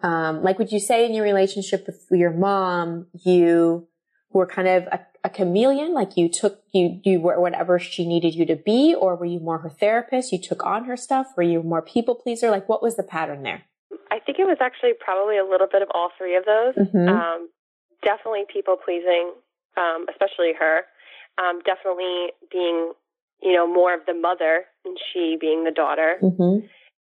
um, 0.01 0.43
like 0.43 0.59
would 0.59 0.71
you 0.71 0.79
say 0.79 1.05
in 1.05 1.13
your 1.13 1.23
relationship 1.23 1.85
with 1.87 2.05
your 2.11 2.31
mom, 2.31 3.07
you 3.25 3.87
were 4.33 4.45
kind 4.45 4.67
of 4.67 4.83
a, 4.87 4.99
a 5.23 5.29
chameleon, 5.29 5.93
like 5.93 6.17
you 6.17 6.27
took, 6.29 6.61
you, 6.71 6.99
you 7.03 7.21
were 7.21 7.39
whatever 7.39 7.79
she 7.79 8.05
needed 8.07 8.35
you 8.35 8.45
to 8.45 8.55
be, 8.55 8.93
or 8.93 9.15
were 9.15 9.25
you 9.25 9.39
more 9.39 9.59
her 9.59 9.69
therapist? 9.69 10.31
You 10.31 10.41
took 10.41 10.65
on 10.65 10.85
her 10.85 10.97
stuff? 10.97 11.27
Were 11.37 11.43
you 11.43 11.63
more 11.63 11.81
people 11.81 12.15
pleaser? 12.15 12.49
Like 12.49 12.67
what 12.67 12.81
was 12.81 12.95
the 12.95 13.03
pattern 13.03 13.43
there? 13.43 13.63
I 14.11 14.19
think 14.19 14.39
it 14.39 14.45
was 14.45 14.57
actually 14.61 14.93
probably 14.99 15.37
a 15.37 15.45
little 15.45 15.67
bit 15.71 15.81
of 15.81 15.89
all 15.93 16.09
three 16.17 16.35
of 16.35 16.45
those. 16.45 16.75
Mm-hmm. 16.75 17.09
Um, 17.09 17.49
definitely 18.03 18.43
people 18.51 18.75
pleasing, 18.75 19.31
um, 19.77 20.05
especially 20.09 20.53
her. 20.59 20.81
Um, 21.37 21.61
definitely 21.65 22.29
being, 22.51 22.93
you 23.41 23.53
know, 23.53 23.65
more 23.65 23.93
of 23.93 24.01
the 24.05 24.13
mother 24.13 24.65
and 24.85 24.97
she 25.11 25.37
being 25.39 25.63
the 25.63 25.71
daughter. 25.71 26.17
Mm-hmm. 26.21 26.65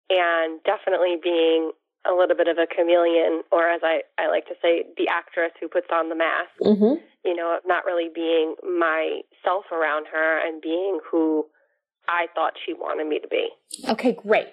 And 0.09 0.61
definitely 0.65 1.17
being 1.23 1.73
a 2.09 2.15
little 2.15 2.37
bit 2.37 2.49
of 2.49 2.59
a 2.59 2.67
chameleon, 2.67 3.43
or 3.53 3.69
as 3.69 3.81
I, 3.83 4.03
I 4.19 4.29
like 4.29 4.47
to 4.47 4.55
say, 4.63 4.85
the 4.97 5.09
actress 5.09 5.53
who 5.61 5.69
puts 5.69 5.89
on 5.93 6.09
the 6.09 6.17
mask. 6.17 6.51
Mm-hmm. 6.63 7.03
You 7.25 7.35
know, 7.35 7.59
not 7.67 7.85
really 7.85 8.09
being 8.15 8.55
myself 8.63 9.65
around 9.73 10.07
her 10.13 10.47
and 10.47 10.63
being 10.63 11.01
who 11.11 11.47
I 12.09 12.27
thought 12.35 12.53
she 12.65 12.73
wanted 12.73 13.09
me 13.09 13.19
to 13.19 13.29
be. 13.29 13.49
Okay, 13.89 14.13
great. 14.13 14.47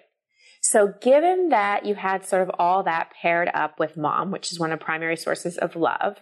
So 0.61 0.93
given 1.01 1.49
that 1.49 1.85
you 1.85 1.95
had 1.95 2.25
sort 2.25 2.41
of 2.41 2.51
all 2.57 2.83
that 2.83 3.11
paired 3.21 3.49
up 3.53 3.79
with 3.79 3.97
mom, 3.97 4.31
which 4.31 4.51
is 4.51 4.59
one 4.59 4.71
of 4.71 4.79
primary 4.79 5.17
sources 5.17 5.57
of 5.57 5.75
love, 5.75 6.17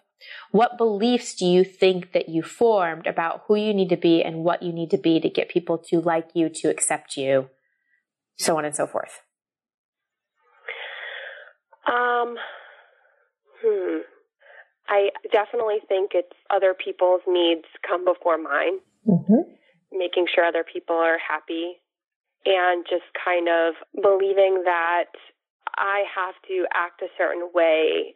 what 0.51 0.77
beliefs 0.77 1.35
do 1.35 1.45
you 1.45 1.63
think 1.63 2.11
that 2.13 2.27
you 2.27 2.41
formed 2.43 3.07
about 3.07 3.43
who 3.47 3.55
you 3.55 3.73
need 3.73 3.89
to 3.89 3.97
be 3.97 4.23
and 4.23 4.43
what 4.43 4.63
you 4.63 4.73
need 4.73 4.91
to 4.91 4.97
be 4.97 5.19
to 5.19 5.29
get 5.29 5.49
people 5.49 5.77
to 5.89 5.99
like 5.99 6.29
you, 6.33 6.49
to 6.49 6.69
accept 6.69 7.17
you, 7.17 7.49
so 8.37 8.57
on 8.57 8.65
and 8.65 8.75
so 8.75 8.87
forth? 8.87 9.21
Um, 11.91 12.35
hmm. 13.61 13.97
I 14.87 15.09
definitely 15.31 15.79
think 15.87 16.11
it's 16.13 16.35
other 16.49 16.73
people's 16.73 17.21
needs 17.27 17.65
come 17.87 18.05
before 18.05 18.37
mine. 18.37 18.79
Mm-hmm. 19.07 19.51
Making 19.91 20.27
sure 20.33 20.45
other 20.45 20.63
people 20.63 20.95
are 20.95 21.17
happy 21.19 21.79
and 22.45 22.85
just 22.89 23.05
kind 23.13 23.47
of 23.47 23.75
believing 24.01 24.63
that 24.65 25.11
I 25.77 26.03
have 26.15 26.35
to 26.47 26.65
act 26.73 27.01
a 27.01 27.07
certain 27.17 27.49
way 27.53 28.15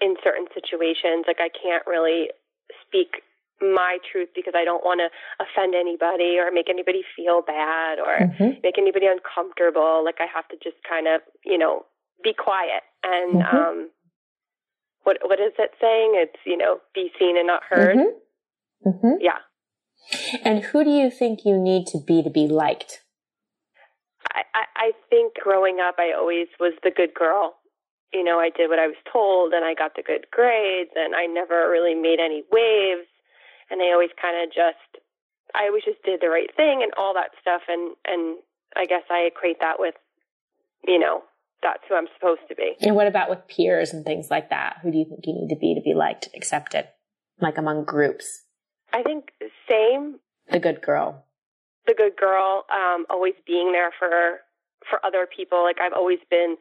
in 0.00 0.16
certain 0.22 0.46
situations. 0.54 1.24
Like 1.26 1.40
I 1.40 1.50
can't 1.50 1.86
really 1.86 2.30
speak 2.86 3.22
my 3.60 3.98
truth 4.10 4.28
because 4.34 4.54
I 4.56 4.64
don't 4.64 4.84
want 4.84 5.00
to 5.00 5.08
offend 5.40 5.74
anybody 5.74 6.38
or 6.38 6.50
make 6.52 6.68
anybody 6.68 7.02
feel 7.16 7.40
bad 7.40 7.98
or 7.98 8.28
mm-hmm. 8.28 8.60
make 8.62 8.78
anybody 8.78 9.06
uncomfortable. 9.06 10.04
Like 10.04 10.18
I 10.20 10.26
have 10.32 10.48
to 10.48 10.56
just 10.62 10.76
kind 10.88 11.06
of, 11.06 11.22
you 11.44 11.56
know, 11.56 11.86
be 12.22 12.34
quiet 12.34 12.82
and 13.02 13.42
mm-hmm. 13.42 13.56
um 13.56 13.90
what 15.06 15.18
what 15.22 15.38
is 15.38 15.52
it 15.56 15.70
saying? 15.80 16.12
It's, 16.16 16.40
you 16.44 16.56
know, 16.56 16.80
be 16.92 17.12
seen 17.18 17.38
and 17.38 17.46
not 17.46 17.62
heard. 17.62 17.96
Mm-hmm. 17.96 18.88
mm-hmm. 18.88 19.14
Yeah. 19.20 19.38
And 20.44 20.64
who 20.64 20.82
do 20.82 20.90
you 20.90 21.10
think 21.10 21.44
you 21.44 21.56
need 21.56 21.86
to 21.88 21.98
be 22.04 22.22
to 22.24 22.30
be 22.30 22.48
liked? 22.48 23.02
I, 24.34 24.64
I 24.76 24.92
think 25.08 25.34
growing 25.34 25.78
up, 25.80 25.94
I 25.98 26.12
always 26.12 26.48
was 26.58 26.74
the 26.82 26.90
good 26.90 27.14
girl. 27.14 27.54
You 28.12 28.24
know, 28.24 28.38
I 28.38 28.50
did 28.50 28.68
what 28.68 28.78
I 28.78 28.88
was 28.88 28.98
told 29.10 29.52
and 29.52 29.64
I 29.64 29.74
got 29.74 29.94
the 29.94 30.02
good 30.02 30.26
grades 30.32 30.90
and 30.96 31.14
I 31.14 31.26
never 31.26 31.70
really 31.70 31.94
made 31.94 32.18
any 32.18 32.42
waves. 32.50 33.06
And 33.70 33.80
I 33.80 33.92
always 33.92 34.10
kind 34.20 34.42
of 34.42 34.50
just, 34.50 35.02
I 35.54 35.66
always 35.68 35.84
just 35.84 36.02
did 36.02 36.20
the 36.20 36.28
right 36.28 36.50
thing 36.56 36.82
and 36.82 36.92
all 36.98 37.14
that 37.14 37.30
stuff. 37.40 37.62
And, 37.68 37.94
and 38.06 38.38
I 38.76 38.86
guess 38.86 39.02
I 39.10 39.30
equate 39.30 39.60
that 39.60 39.78
with, 39.78 39.94
you 40.86 40.98
know, 40.98 41.22
that's 41.62 41.82
who 41.88 41.96
I'm 41.96 42.08
supposed 42.14 42.42
to 42.48 42.54
be. 42.54 42.74
And 42.80 42.94
what 42.94 43.06
about 43.06 43.30
with 43.30 43.46
peers 43.48 43.92
and 43.92 44.04
things 44.04 44.30
like 44.30 44.50
that? 44.50 44.78
Who 44.82 44.90
do 44.90 44.98
you 44.98 45.04
think 45.04 45.26
you 45.26 45.34
need 45.34 45.48
to 45.48 45.56
be 45.56 45.74
to 45.74 45.80
be 45.80 45.94
liked, 45.94 46.28
accepted, 46.34 46.88
like 47.40 47.58
among 47.58 47.84
groups? 47.84 48.42
I 48.92 49.02
think 49.02 49.30
same. 49.68 50.20
The 50.50 50.60
good 50.60 50.80
girl 50.80 51.26
the 51.86 51.94
good 51.94 52.16
girl, 52.16 52.64
um, 52.72 53.06
always 53.08 53.34
being 53.46 53.72
there 53.72 53.90
for 53.98 54.40
for 54.88 55.04
other 55.04 55.26
people. 55.26 55.62
Like 55.62 55.78
I've 55.80 55.92
always 55.92 56.18
been 56.30 56.56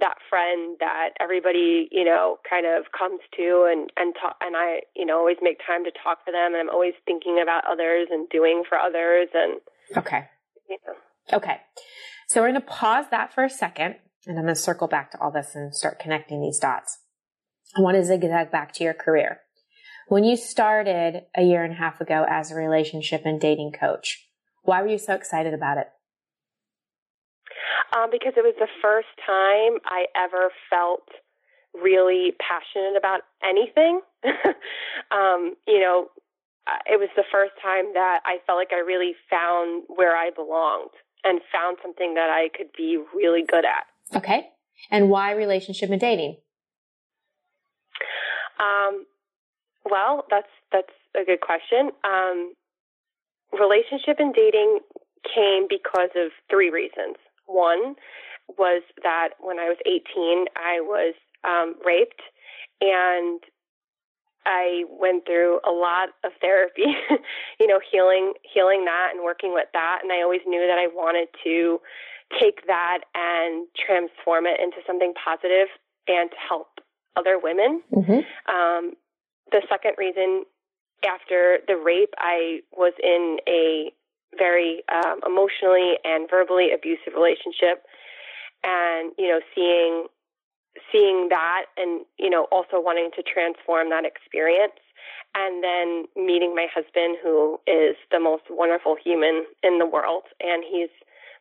that 0.00 0.16
friend 0.28 0.76
that 0.80 1.10
everybody, 1.20 1.88
you 1.92 2.04
know, 2.04 2.38
kind 2.48 2.66
of 2.66 2.86
comes 2.96 3.20
to 3.36 3.68
and 3.70 3.90
and 3.96 4.14
talk, 4.20 4.36
and 4.40 4.56
I, 4.56 4.80
you 4.96 5.06
know, 5.06 5.18
always 5.18 5.36
make 5.40 5.58
time 5.64 5.84
to 5.84 5.92
talk 6.02 6.24
for 6.24 6.32
them 6.32 6.54
and 6.54 6.56
I'm 6.56 6.70
always 6.70 6.94
thinking 7.04 7.40
about 7.42 7.64
others 7.70 8.08
and 8.10 8.28
doing 8.30 8.64
for 8.68 8.78
others 8.78 9.28
and 9.34 9.60
Okay. 9.96 10.24
You 10.68 10.78
know. 10.86 11.36
Okay. 11.36 11.60
So 12.28 12.40
we're 12.40 12.50
going 12.50 12.60
to 12.60 12.66
pause 12.66 13.06
that 13.10 13.34
for 13.34 13.44
a 13.44 13.50
second 13.50 13.96
and 14.26 14.38
I'm 14.38 14.44
going 14.44 14.54
to 14.54 14.60
circle 14.60 14.88
back 14.88 15.10
to 15.12 15.20
all 15.20 15.30
this 15.30 15.54
and 15.54 15.74
start 15.74 15.98
connecting 15.98 16.40
these 16.40 16.58
dots. 16.58 16.98
I 17.76 17.80
want 17.80 17.96
to 17.96 18.04
zigzag 18.04 18.50
back 18.50 18.72
to 18.74 18.84
your 18.84 18.94
career. 18.94 19.40
When 20.08 20.24
you 20.24 20.36
started 20.36 21.22
a 21.36 21.42
year 21.42 21.64
and 21.64 21.72
a 21.72 21.76
half 21.76 22.00
ago 22.00 22.26
as 22.28 22.50
a 22.50 22.54
relationship 22.54 23.22
and 23.24 23.40
dating 23.40 23.72
coach, 23.72 24.28
why 24.62 24.82
were 24.82 24.88
you 24.88 24.98
so 24.98 25.14
excited 25.14 25.54
about 25.54 25.78
it? 25.78 25.86
Um, 27.96 28.08
because 28.10 28.34
it 28.36 28.42
was 28.42 28.54
the 28.58 28.68
first 28.80 29.08
time 29.26 29.78
I 29.84 30.06
ever 30.16 30.50
felt 30.70 31.08
really 31.74 32.32
passionate 32.38 32.96
about 32.96 33.20
anything. 33.42 34.00
um, 35.10 35.54
you 35.66 35.80
know, 35.80 36.08
it 36.86 36.98
was 36.98 37.08
the 37.16 37.24
first 37.32 37.52
time 37.62 37.92
that 37.94 38.20
I 38.24 38.38
felt 38.46 38.58
like 38.58 38.72
I 38.72 38.80
really 38.80 39.14
found 39.28 39.84
where 39.88 40.16
I 40.16 40.30
belonged 40.30 40.92
and 41.24 41.40
found 41.52 41.78
something 41.82 42.14
that 42.14 42.30
I 42.30 42.48
could 42.56 42.70
be 42.76 42.98
really 43.14 43.42
good 43.46 43.64
at. 43.64 43.86
Okay. 44.14 44.48
And 44.90 45.08
why 45.08 45.32
relationship 45.32 45.90
and 45.90 46.00
dating? 46.00 46.36
Um, 48.58 49.06
well, 49.84 50.24
that's 50.30 50.48
that's 50.70 50.92
a 51.20 51.24
good 51.24 51.40
question. 51.40 51.90
Um, 52.04 52.54
relationship 53.52 54.16
and 54.18 54.34
dating 54.34 54.80
came 55.34 55.66
because 55.68 56.10
of 56.16 56.30
three 56.50 56.70
reasons. 56.70 57.16
One 57.46 57.96
was 58.58 58.82
that 59.02 59.30
when 59.40 59.58
I 59.58 59.68
was 59.68 59.78
18, 59.86 60.46
I 60.56 60.80
was 60.80 61.14
um, 61.44 61.74
raped 61.84 62.20
and 62.80 63.40
I 64.44 64.84
went 64.90 65.24
through 65.24 65.60
a 65.66 65.70
lot 65.70 66.10
of 66.24 66.32
therapy, 66.40 66.86
you 67.60 67.66
know, 67.66 67.80
healing, 67.90 68.32
healing 68.42 68.84
that 68.86 69.10
and 69.14 69.22
working 69.22 69.54
with 69.54 69.68
that. 69.72 70.00
And 70.02 70.10
I 70.12 70.22
always 70.22 70.40
knew 70.46 70.66
that 70.66 70.78
I 70.78 70.88
wanted 70.88 71.28
to 71.44 71.80
take 72.40 72.66
that 72.66 73.00
and 73.14 73.66
transform 73.74 74.46
it 74.46 74.60
into 74.60 74.78
something 74.86 75.12
positive 75.14 75.68
and 76.08 76.30
to 76.30 76.36
help 76.36 76.80
other 77.16 77.38
women. 77.38 77.82
Mm-hmm. 77.92 78.20
Um, 78.52 78.92
the 79.50 79.62
second 79.68 79.94
reason 79.98 80.44
after 81.04 81.58
the 81.66 81.76
rape, 81.76 82.14
I 82.18 82.60
was 82.72 82.92
in 83.02 83.38
a 83.48 83.92
very 84.38 84.82
um, 84.88 85.20
emotionally 85.26 85.94
and 86.04 86.28
verbally 86.30 86.70
abusive 86.72 87.12
relationship, 87.14 87.84
and 88.64 89.12
you 89.18 89.28
know, 89.28 89.40
seeing 89.54 90.06
seeing 90.90 91.28
that, 91.28 91.66
and 91.76 92.06
you 92.18 92.30
know, 92.30 92.46
also 92.50 92.80
wanting 92.80 93.10
to 93.16 93.22
transform 93.22 93.90
that 93.90 94.04
experience, 94.04 94.80
and 95.34 95.62
then 95.62 96.04
meeting 96.16 96.54
my 96.54 96.66
husband, 96.72 97.18
who 97.22 97.60
is 97.66 97.96
the 98.10 98.20
most 98.20 98.44
wonderful 98.48 98.96
human 99.02 99.44
in 99.62 99.78
the 99.78 99.86
world, 99.86 100.24
and 100.40 100.64
he's 100.64 100.90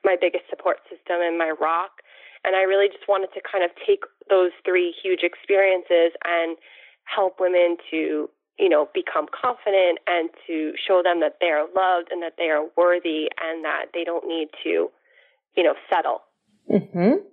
my 0.04 0.16
biggest 0.20 0.46
support 0.50 0.78
system 0.90 1.22
and 1.22 1.38
my 1.38 1.54
rock. 1.60 2.02
And 2.44 2.56
I 2.56 2.62
really 2.64 2.88
just 2.88 3.08
wanted 3.08 3.30
to 3.34 3.42
kind 3.42 3.64
of 3.64 3.70
take 3.86 4.02
those 4.30 4.52
three 4.66 4.94
huge 5.04 5.22
experiences 5.22 6.18
and 6.26 6.58
help 7.06 7.40
women 7.40 7.78
to 7.92 8.30
you 8.62 8.70
know, 8.70 8.88
become 8.94 9.26
confident 9.34 9.98
and 10.06 10.30
to 10.46 10.74
show 10.88 11.02
them 11.04 11.20
that 11.20 11.38
they 11.42 11.48
are 11.48 11.66
loved 11.76 12.10
and 12.12 12.22
that 12.22 12.34
they 12.38 12.50
are 12.50 12.66
worthy 12.78 13.28
and 13.42 13.66
that 13.66 13.86
they 13.92 14.04
don't 14.04 14.28
need 14.28 14.50
to, 14.64 14.90
you 15.58 15.64
know, 15.64 15.74
settle. 15.90 16.22
Mm-hmm. 16.72 17.26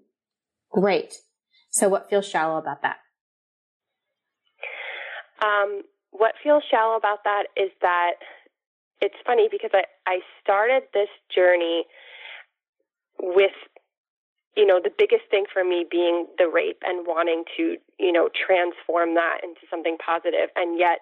Great. 0.73 1.15
So 1.71 1.91
what 1.91 2.09
feels 2.09 2.27
shallow 2.27 2.57
about 2.57 2.81
that? 2.81 2.97
Um, 5.45 5.83
what 6.11 6.33
feels 6.43 6.63
shallow 6.71 6.97
about 6.97 7.25
that 7.25 7.45
is 7.57 7.71
that 7.83 8.13
it's 9.03 9.15
funny 9.27 9.49
because 9.51 9.71
I, 9.75 9.85
I 10.07 10.21
started 10.43 10.85
this 10.95 11.09
journey 11.33 11.85
with, 13.21 13.57
you 14.57 14.67
know, 14.67 14.81
the 14.83 14.91
biggest 14.97 15.25
thing 15.31 15.45
for 15.53 15.65
me 15.65 15.87
being 15.91 16.27
the 16.39 16.49
rape 16.49 16.83
and 16.85 17.07
wanting 17.07 17.45
to, 17.57 17.77
you 17.99 18.13
know, 18.13 18.29
transform 18.29 19.15
that 19.15 19.39
into 19.43 19.61
something. 19.71 19.97
And 20.57 20.79
yet 20.79 21.01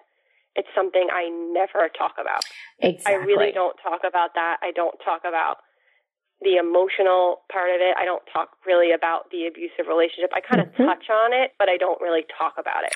it's 0.55 0.67
something 0.75 1.07
I 1.13 1.29
never 1.53 1.89
talk 1.89 2.15
about. 2.19 2.41
Exactly. 2.79 3.13
I 3.13 3.17
really 3.25 3.51
don't 3.51 3.77
talk 3.81 4.01
about 4.07 4.31
that. 4.35 4.57
I 4.61 4.71
don't 4.71 4.97
talk 5.05 5.21
about 5.27 5.57
the 6.41 6.57
emotional 6.57 7.41
part 7.51 7.69
of 7.69 7.81
it. 7.81 7.95
I 7.97 8.05
don't 8.05 8.23
talk 8.31 8.49
really 8.65 8.91
about 8.91 9.29
the 9.31 9.47
abusive 9.47 9.87
relationship. 9.87 10.31
I 10.33 10.41
kind 10.41 10.61
of 10.61 10.73
mm-hmm. 10.73 10.83
touch 10.83 11.09
on 11.09 11.33
it, 11.33 11.51
but 11.57 11.69
I 11.69 11.77
don't 11.77 12.01
really 12.01 12.25
talk 12.37 12.55
about 12.59 12.83
it. 12.83 12.93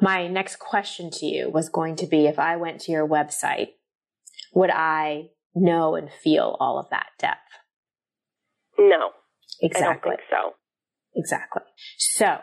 My 0.00 0.28
next 0.28 0.58
question 0.58 1.10
to 1.10 1.26
you 1.26 1.50
was 1.50 1.68
going 1.68 1.96
to 1.96 2.06
be 2.06 2.26
if 2.26 2.38
I 2.38 2.56
went 2.56 2.80
to 2.82 2.92
your 2.92 3.06
website, 3.06 3.70
would 4.54 4.70
I 4.70 5.30
know 5.54 5.96
and 5.96 6.08
feel 6.10 6.56
all 6.60 6.78
of 6.78 6.90
that 6.90 7.08
depth? 7.18 7.40
No. 8.78 9.10
Exactly. 9.60 9.86
I 9.86 9.92
don't 9.92 10.02
think 10.02 10.20
so. 10.30 10.54
Exactly. 11.14 11.62
So, 11.96 12.38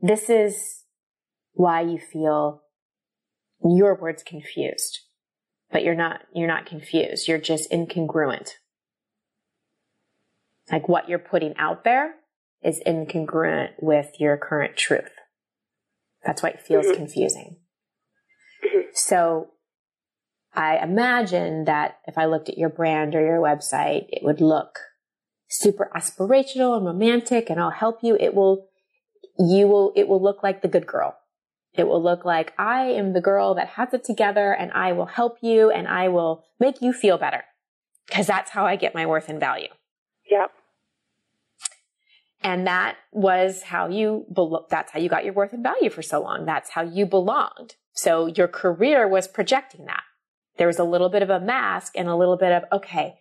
this 0.00 0.28
is 0.28 0.84
why 1.52 1.82
you 1.82 1.98
feel 1.98 2.62
your 3.62 3.94
words 3.94 4.22
confused. 4.22 5.00
But 5.72 5.84
you're 5.84 5.94
not 5.94 6.22
you're 6.34 6.48
not 6.48 6.66
confused. 6.66 7.28
You're 7.28 7.38
just 7.38 7.70
incongruent. 7.70 8.54
Like 10.70 10.88
what 10.88 11.08
you're 11.08 11.18
putting 11.18 11.54
out 11.56 11.84
there 11.84 12.14
is 12.62 12.82
incongruent 12.86 13.70
with 13.80 14.08
your 14.18 14.36
current 14.36 14.76
truth. 14.76 15.12
That's 16.24 16.42
why 16.42 16.50
it 16.50 16.60
feels 16.60 16.86
mm-hmm. 16.86 16.96
confusing. 16.96 17.56
Mm-hmm. 18.64 18.88
So 18.94 19.50
I 20.54 20.78
imagine 20.78 21.64
that 21.64 21.98
if 22.06 22.18
I 22.18 22.26
looked 22.26 22.48
at 22.48 22.58
your 22.58 22.68
brand 22.68 23.14
or 23.14 23.24
your 23.24 23.40
website, 23.40 24.06
it 24.08 24.22
would 24.24 24.40
look 24.40 24.78
super 25.50 25.90
aspirational 25.94 26.76
and 26.76 26.86
romantic 26.86 27.50
and 27.50 27.60
I'll 27.60 27.70
help 27.70 27.98
you. 28.02 28.16
It 28.18 28.34
will, 28.34 28.68
you 29.38 29.66
will, 29.66 29.92
it 29.96 30.08
will 30.08 30.22
look 30.22 30.42
like 30.42 30.62
the 30.62 30.68
good 30.68 30.86
girl. 30.86 31.16
It 31.74 31.86
will 31.86 32.02
look 32.02 32.24
like 32.24 32.52
I 32.58 32.86
am 32.86 33.12
the 33.12 33.20
girl 33.20 33.54
that 33.54 33.68
has 33.68 33.92
it 33.92 34.04
together 34.04 34.52
and 34.52 34.72
I 34.72 34.92
will 34.92 35.06
help 35.06 35.38
you 35.42 35.70
and 35.70 35.86
I 35.86 36.08
will 36.08 36.44
make 36.58 36.80
you 36.80 36.92
feel 36.92 37.18
better. 37.18 37.44
Cause 38.10 38.26
that's 38.26 38.50
how 38.50 38.64
I 38.64 38.76
get 38.76 38.94
my 38.94 39.06
worth 39.06 39.28
and 39.28 39.38
value. 39.38 39.68
Yep. 40.30 40.52
And 42.42 42.66
that 42.66 42.96
was 43.12 43.62
how 43.64 43.88
you, 43.88 44.24
that's 44.70 44.92
how 44.92 44.98
you 44.98 45.08
got 45.08 45.24
your 45.24 45.34
worth 45.34 45.52
and 45.52 45.62
value 45.62 45.90
for 45.90 46.02
so 46.02 46.22
long. 46.22 46.46
That's 46.46 46.70
how 46.70 46.82
you 46.82 47.06
belonged. 47.06 47.74
So 47.92 48.26
your 48.26 48.48
career 48.48 49.06
was 49.06 49.28
projecting 49.28 49.84
that. 49.86 50.02
There 50.56 50.66
was 50.66 50.78
a 50.78 50.84
little 50.84 51.08
bit 51.08 51.22
of 51.22 51.30
a 51.30 51.40
mask 51.40 51.92
and 51.96 52.08
a 52.08 52.16
little 52.16 52.36
bit 52.36 52.52
of, 52.52 52.64
okay, 52.72 53.18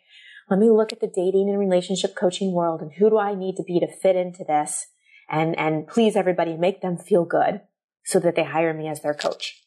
let 0.50 0.60
me 0.60 0.70
look 0.70 0.92
at 0.92 1.00
the 1.00 1.08
dating 1.08 1.50
and 1.50 1.60
relationship 1.60 2.16
coaching 2.16 2.52
world 2.52 2.82
and 2.82 2.94
who 2.94 3.10
do 3.10 3.18
I 3.18 3.36
need 3.36 3.56
to 3.58 3.64
be 3.64 3.80
to 3.80 3.88
fit 3.88 4.16
into 4.16 4.44
this 4.44 4.88
and, 5.30 5.58
and 5.58 5.88
please 5.88 6.16
everybody 6.16 6.58
make 6.58 6.82
them 6.82 6.98
feel 6.98 7.24
good 7.24 7.62
so 8.04 8.20
that 8.20 8.36
they 8.36 8.44
hire 8.44 8.74
me 8.74 8.88
as 8.88 9.02
their 9.02 9.14
coach. 9.14 9.62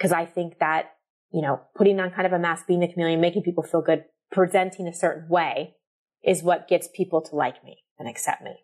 Cause 0.00 0.12
I 0.12 0.24
think 0.24 0.58
that, 0.58 0.94
you 1.30 1.42
know, 1.42 1.60
putting 1.76 2.00
on 2.00 2.10
kind 2.10 2.26
of 2.26 2.32
a 2.32 2.38
mask, 2.38 2.66
being 2.66 2.82
a 2.82 2.88
chameleon, 2.90 3.20
making 3.20 3.42
people 3.42 3.62
feel 3.62 3.82
good, 3.82 4.04
presenting 4.30 4.88
a 4.88 4.94
certain 4.94 5.28
way 5.28 5.74
is 6.24 6.42
what 6.42 6.68
gets 6.68 6.88
people 6.94 7.20
to 7.20 7.36
like 7.36 7.62
me 7.62 7.78
and 7.98 8.08
accept 8.08 8.42
me. 8.42 8.56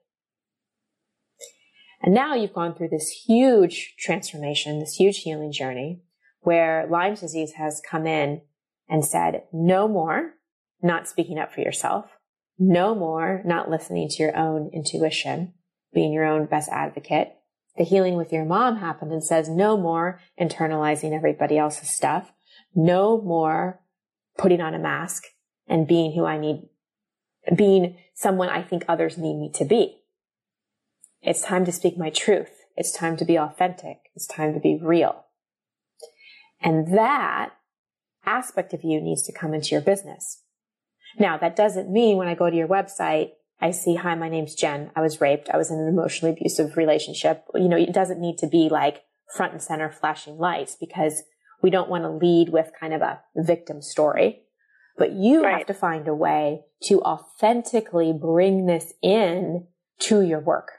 And 2.02 2.14
now 2.14 2.34
you've 2.34 2.54
gone 2.54 2.74
through 2.74 2.88
this 2.88 3.24
huge 3.26 3.96
transformation, 3.98 4.78
this 4.78 4.94
huge 4.94 5.18
healing 5.18 5.52
journey 5.52 6.00
where 6.40 6.86
Lyme's 6.88 7.20
disease 7.20 7.52
has 7.52 7.82
come 7.88 8.06
in 8.06 8.40
and 8.88 9.04
said, 9.04 9.42
no 9.52 9.88
more 9.88 10.34
not 10.82 11.08
speaking 11.08 11.38
up 11.38 11.52
for 11.52 11.60
yourself. 11.60 12.06
No 12.58 12.94
more 12.94 13.42
not 13.44 13.70
listening 13.70 14.08
to 14.08 14.22
your 14.22 14.36
own 14.36 14.70
intuition, 14.72 15.54
being 15.92 16.12
your 16.12 16.24
own 16.24 16.46
best 16.46 16.68
advocate. 16.70 17.34
The 17.76 17.84
healing 17.84 18.16
with 18.16 18.32
your 18.32 18.44
mom 18.44 18.78
happened 18.78 19.12
and 19.12 19.22
says 19.22 19.48
no 19.48 19.76
more 19.76 20.20
internalizing 20.40 21.12
everybody 21.12 21.56
else's 21.56 21.90
stuff. 21.90 22.32
No 22.74 23.20
more 23.20 23.80
putting 24.36 24.60
on 24.60 24.74
a 24.74 24.78
mask 24.78 25.24
and 25.68 25.86
being 25.86 26.12
who 26.12 26.24
I 26.24 26.38
need, 26.38 26.68
being 27.54 27.96
someone 28.14 28.48
I 28.48 28.62
think 28.62 28.84
others 28.88 29.16
need 29.16 29.38
me 29.38 29.50
to 29.54 29.64
be. 29.64 29.98
It's 31.22 31.42
time 31.42 31.64
to 31.64 31.72
speak 31.72 31.96
my 31.96 32.10
truth. 32.10 32.50
It's 32.76 32.96
time 32.96 33.16
to 33.16 33.24
be 33.24 33.36
authentic. 33.36 33.98
It's 34.14 34.26
time 34.26 34.54
to 34.54 34.60
be 34.60 34.78
real. 34.80 35.24
And 36.60 36.96
that 36.96 37.50
aspect 38.24 38.72
of 38.72 38.82
you 38.82 39.00
needs 39.00 39.22
to 39.24 39.32
come 39.32 39.54
into 39.54 39.70
your 39.70 39.80
business. 39.80 40.42
Now, 41.16 41.38
that 41.38 41.56
doesn't 41.56 41.90
mean 41.90 42.16
when 42.16 42.28
I 42.28 42.34
go 42.34 42.50
to 42.50 42.56
your 42.56 42.68
website, 42.68 43.30
I 43.60 43.72
see, 43.72 43.96
hi, 43.96 44.14
my 44.14 44.28
name's 44.28 44.54
Jen. 44.54 44.90
I 44.94 45.00
was 45.00 45.20
raped. 45.20 45.48
I 45.50 45.56
was 45.56 45.70
in 45.70 45.78
an 45.78 45.88
emotionally 45.88 46.32
abusive 46.32 46.76
relationship. 46.76 47.44
You 47.54 47.68
know, 47.68 47.76
it 47.76 47.92
doesn't 47.92 48.20
need 48.20 48.38
to 48.38 48.46
be 48.46 48.68
like 48.70 49.02
front 49.34 49.52
and 49.52 49.62
center 49.62 49.90
flashing 49.90 50.38
lights 50.38 50.76
because 50.78 51.22
we 51.62 51.70
don't 51.70 51.90
want 51.90 52.04
to 52.04 52.10
lead 52.10 52.50
with 52.50 52.70
kind 52.78 52.94
of 52.94 53.02
a 53.02 53.20
victim 53.36 53.82
story. 53.82 54.42
But 54.96 55.12
you 55.12 55.44
right. 55.44 55.58
have 55.58 55.66
to 55.66 55.74
find 55.74 56.06
a 56.08 56.14
way 56.14 56.62
to 56.84 57.00
authentically 57.02 58.12
bring 58.12 58.66
this 58.66 58.92
in 59.02 59.66
to 60.00 60.22
your 60.22 60.40
work. 60.40 60.70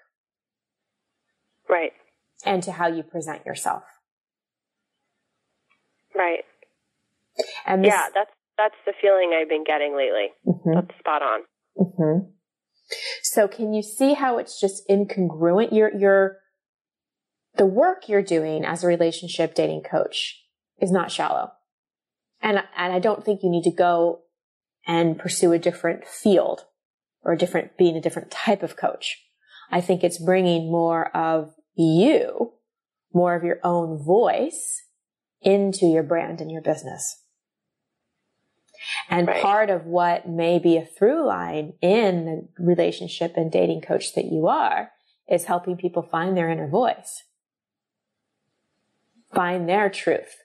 Right. 1.70 1.94
And 2.46 2.64
to 2.64 2.72
how 2.72 2.88
you 2.88 3.04
present 3.04 3.46
yourself. 3.46 3.84
Right. 6.16 6.44
And 7.66 7.84
this, 7.84 7.90
yeah, 7.94 8.08
that's 8.14 8.32
that's 8.60 8.76
the 8.86 8.94
feeling 9.02 9.32
I've 9.34 9.48
been 9.48 9.64
getting 9.64 9.96
lately. 9.96 10.36
Mm-hmm. 10.46 10.74
That's 10.76 11.00
spot 11.00 11.22
on. 11.22 11.42
Mm-hmm. 11.78 12.30
So 13.24 13.48
can 13.48 13.74
you 13.74 13.82
see 13.82 14.14
how 14.14 14.38
it's 14.38 14.60
just 14.60 14.84
incongruent? 14.90 15.72
Your 15.72 15.96
your 15.96 16.38
the 17.56 17.66
work 17.66 18.10
you're 18.10 18.22
doing 18.22 18.66
as 18.66 18.84
a 18.84 18.88
relationship 18.88 19.56
dating 19.56 19.84
coach 19.90 20.44
is 20.80 20.92
not 20.92 21.12
shallow, 21.12 21.52
and 22.42 22.58
and 22.78 22.94
I 22.94 23.00
don't 23.00 23.24
think 23.24 23.42
you 23.42 23.50
need 23.50 23.64
to 23.64 23.72
go 23.72 24.24
and 24.86 25.18
pursue 25.18 25.54
a 25.54 25.60
different 25.60 26.06
field 26.06 26.66
or 27.24 27.34
a 27.34 27.38
different 27.38 27.78
being 27.78 27.96
a 27.96 28.02
different 28.02 28.32
type 28.32 28.64
of 28.64 28.76
coach. 28.76 29.24
I 29.72 29.82
think 29.82 30.04
it's 30.04 30.24
bringing 30.24 30.72
more 30.72 31.16
of 31.16 31.54
you, 31.76 32.54
more 33.14 33.36
of 33.36 33.44
your 33.44 33.60
own 33.64 34.04
voice 34.04 34.82
into 35.42 35.86
your 35.86 36.04
brand 36.04 36.42
and 36.42 36.52
your 36.52 36.62
business. 36.62 37.19
And 39.10 39.28
right. 39.28 39.42
part 39.42 39.70
of 39.70 39.86
what 39.86 40.28
may 40.28 40.60
be 40.60 40.78
a 40.78 40.86
through 40.86 41.26
line 41.26 41.74
in 41.82 42.48
the 42.58 42.64
relationship 42.64 43.34
and 43.36 43.52
dating 43.52 43.82
coach 43.82 44.14
that 44.16 44.26
you 44.26 44.48
are 44.48 44.92
is 45.30 45.46
helping 45.46 45.78
people 45.78 46.02
find 46.02 46.36
their 46.36 46.50
inner 46.50 46.68
voice, 46.68 47.24
find 49.34 49.68
their 49.68 49.90
truth. 49.90 50.44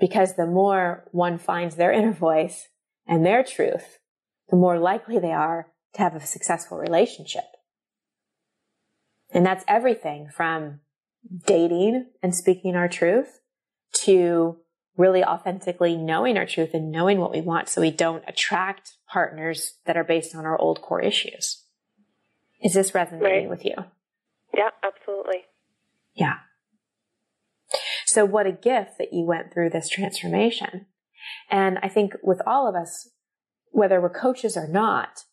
Because 0.00 0.36
the 0.36 0.46
more 0.46 1.08
one 1.10 1.38
finds 1.38 1.74
their 1.74 1.90
inner 1.92 2.12
voice 2.12 2.68
and 3.06 3.26
their 3.26 3.42
truth, 3.42 3.98
the 4.48 4.56
more 4.56 4.78
likely 4.78 5.18
they 5.18 5.32
are 5.32 5.68
to 5.94 6.02
have 6.02 6.14
a 6.14 6.24
successful 6.24 6.78
relationship. 6.78 7.44
And 9.30 9.44
that's 9.44 9.64
everything 9.66 10.28
from 10.34 10.80
dating 11.46 12.06
and 12.22 12.34
speaking 12.34 12.76
our 12.76 12.88
truth 12.88 13.40
to 14.04 14.58
really 14.98 15.24
authentically 15.24 15.96
knowing 15.96 16.36
our 16.36 16.44
truth 16.44 16.74
and 16.74 16.90
knowing 16.90 17.18
what 17.18 17.30
we 17.30 17.40
want 17.40 17.68
so 17.68 17.80
we 17.80 17.90
don't 17.90 18.24
attract 18.26 18.96
partners 19.10 19.74
that 19.86 19.96
are 19.96 20.04
based 20.04 20.34
on 20.34 20.44
our 20.44 20.60
old 20.60 20.82
core 20.82 21.00
issues. 21.00 21.62
Is 22.60 22.74
this 22.74 22.94
resonating 22.94 23.48
right. 23.48 23.48
with 23.48 23.64
you? 23.64 23.76
Yeah, 24.52 24.70
absolutely. 24.82 25.44
Yeah. 26.14 26.38
So 28.06 28.24
what 28.24 28.46
a 28.46 28.52
gift 28.52 28.98
that 28.98 29.12
you 29.12 29.24
went 29.24 29.54
through 29.54 29.70
this 29.70 29.88
transformation. 29.88 30.86
And 31.48 31.78
I 31.82 31.88
think 31.88 32.14
with 32.22 32.42
all 32.44 32.68
of 32.68 32.74
us, 32.74 33.10
whether 33.70 34.00
we're 34.00 34.10
coaches 34.10 34.56
or 34.56 34.66
not, 34.66 35.24